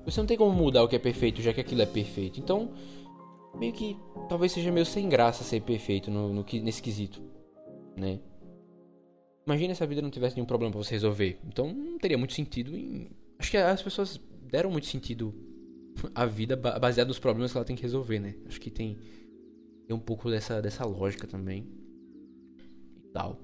[0.04, 2.40] Você não tem como mudar o que é perfeito, já que aquilo é perfeito.
[2.40, 2.70] Então,
[3.60, 3.96] meio que
[4.28, 7.22] talvez seja meio sem graça ser perfeito no, no nesse quesito,
[7.96, 8.20] né?
[9.46, 11.40] Imagina se a vida não tivesse nenhum problema para você resolver.
[11.48, 13.10] Então, não teria muito sentido em...
[13.40, 14.20] Acho que as pessoas
[14.52, 15.34] deram muito sentido
[16.14, 18.36] à vida baseado nos problemas que ela tem que resolver, né?
[18.48, 18.98] Acho que tem,
[19.88, 21.68] tem um pouco dessa, dessa lógica também.
[23.04, 23.40] E tal.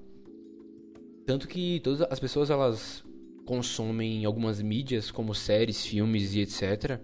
[1.26, 3.04] Tanto que todas as pessoas, elas
[3.44, 7.00] consomem algumas mídias, como séries, filmes e etc.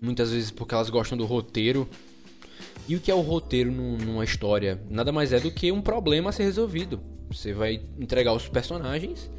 [0.00, 1.88] Muitas vezes porque elas gostam do roteiro.
[2.88, 4.82] E o que é o roteiro numa história?
[4.90, 7.00] Nada mais é do que um problema a ser resolvido.
[7.36, 9.30] Você vai entregar os personagens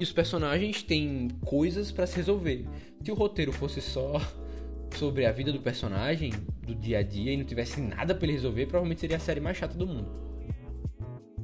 [0.00, 2.66] e os personagens têm coisas para se resolver.
[3.04, 4.14] Se o roteiro fosse só
[4.96, 6.32] sobre a vida do personagem,
[6.66, 9.40] do dia a dia, e não tivesse nada para ele resolver, provavelmente seria a série
[9.40, 10.10] mais chata do mundo.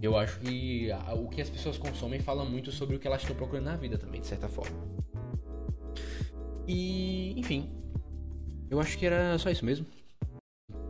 [0.01, 3.37] Eu acho que o que as pessoas consomem fala muito sobre o que elas estão
[3.37, 4.77] procurando na vida também, de certa forma.
[6.67, 7.71] E, enfim.
[8.71, 9.85] Eu acho que era só isso mesmo.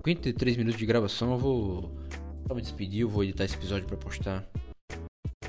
[0.05, 1.99] 53 minutos de gravação, eu vou
[2.47, 4.49] só me despedir, eu vou editar esse episódio para postar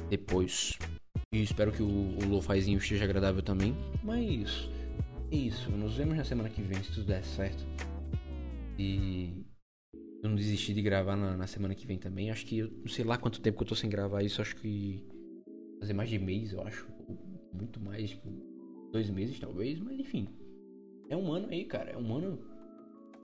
[0.10, 0.78] depois.
[1.34, 3.76] E espero que o, o lofazinho esteja agradável também.
[4.04, 4.68] Mas
[5.32, 7.64] é isso, nos vemos na semana que vem, se tudo der certo.
[8.78, 9.46] E
[10.24, 12.32] eu não desisti de gravar na, na, semana que vem também.
[12.32, 14.42] Acho que eu não sei lá quanto tempo que eu tô sem gravar isso.
[14.42, 15.06] Acho que
[15.80, 16.88] fazer mais de mês, eu acho.
[17.54, 18.30] Muito mais, tipo,
[18.92, 19.80] dois meses talvez.
[19.80, 20.28] Mas enfim.
[21.10, 21.92] É um ano aí, cara.
[21.92, 22.40] É um ano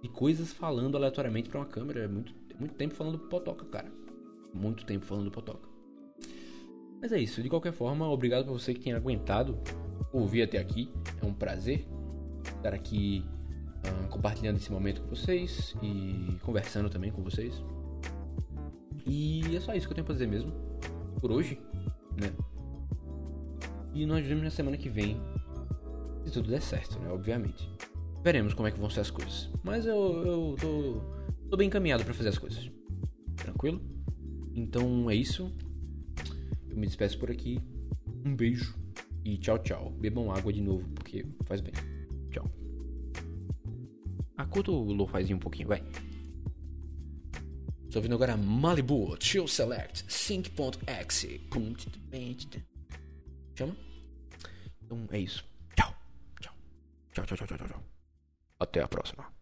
[0.01, 2.01] de coisas falando aleatoriamente pra uma câmera.
[2.01, 3.91] É muito, muito tempo falando potoca, cara.
[4.53, 5.74] Muito tempo falando potoca.
[7.01, 7.41] Mas é isso.
[7.41, 9.57] De qualquer forma, obrigado por você que tenha aguentado
[10.11, 10.89] ouvir até aqui.
[11.21, 11.85] É um prazer
[12.57, 13.23] estar aqui
[13.85, 17.63] uh, compartilhando esse momento com vocês e conversando também com vocês.
[19.05, 20.51] E é só isso que eu tenho pra dizer mesmo.
[21.19, 21.59] Por hoje,
[22.19, 22.31] né?
[23.93, 25.21] E nós vemos na semana que vem.
[26.25, 27.09] Se tudo der certo, né?
[27.11, 27.69] Obviamente.
[28.23, 29.51] Veremos como é que vão ser as coisas.
[29.63, 31.01] Mas eu, eu tô,
[31.49, 32.71] tô bem encaminhado para fazer as coisas.
[33.35, 33.79] Tranquilo?
[34.55, 35.51] Então é isso.
[36.75, 37.57] Eu me despeço por aqui.
[38.25, 38.77] Um beijo
[39.23, 39.91] e tchau, tchau.
[39.91, 41.73] Bebam água de novo, porque faz bem.
[42.29, 42.51] Tchau.
[44.35, 45.81] Acuta o lo-fizinho um pouquinho, vai.
[47.85, 51.41] Estou ouvindo agora Malibu Chill Select Sync.exe.
[53.55, 53.77] Chama?
[54.83, 55.45] Então é isso.
[55.77, 55.95] Tchau.
[56.41, 56.53] Tchau.
[57.13, 57.83] Tchau, tchau, tchau, tchau, tchau.
[58.59, 59.34] Até a próxima.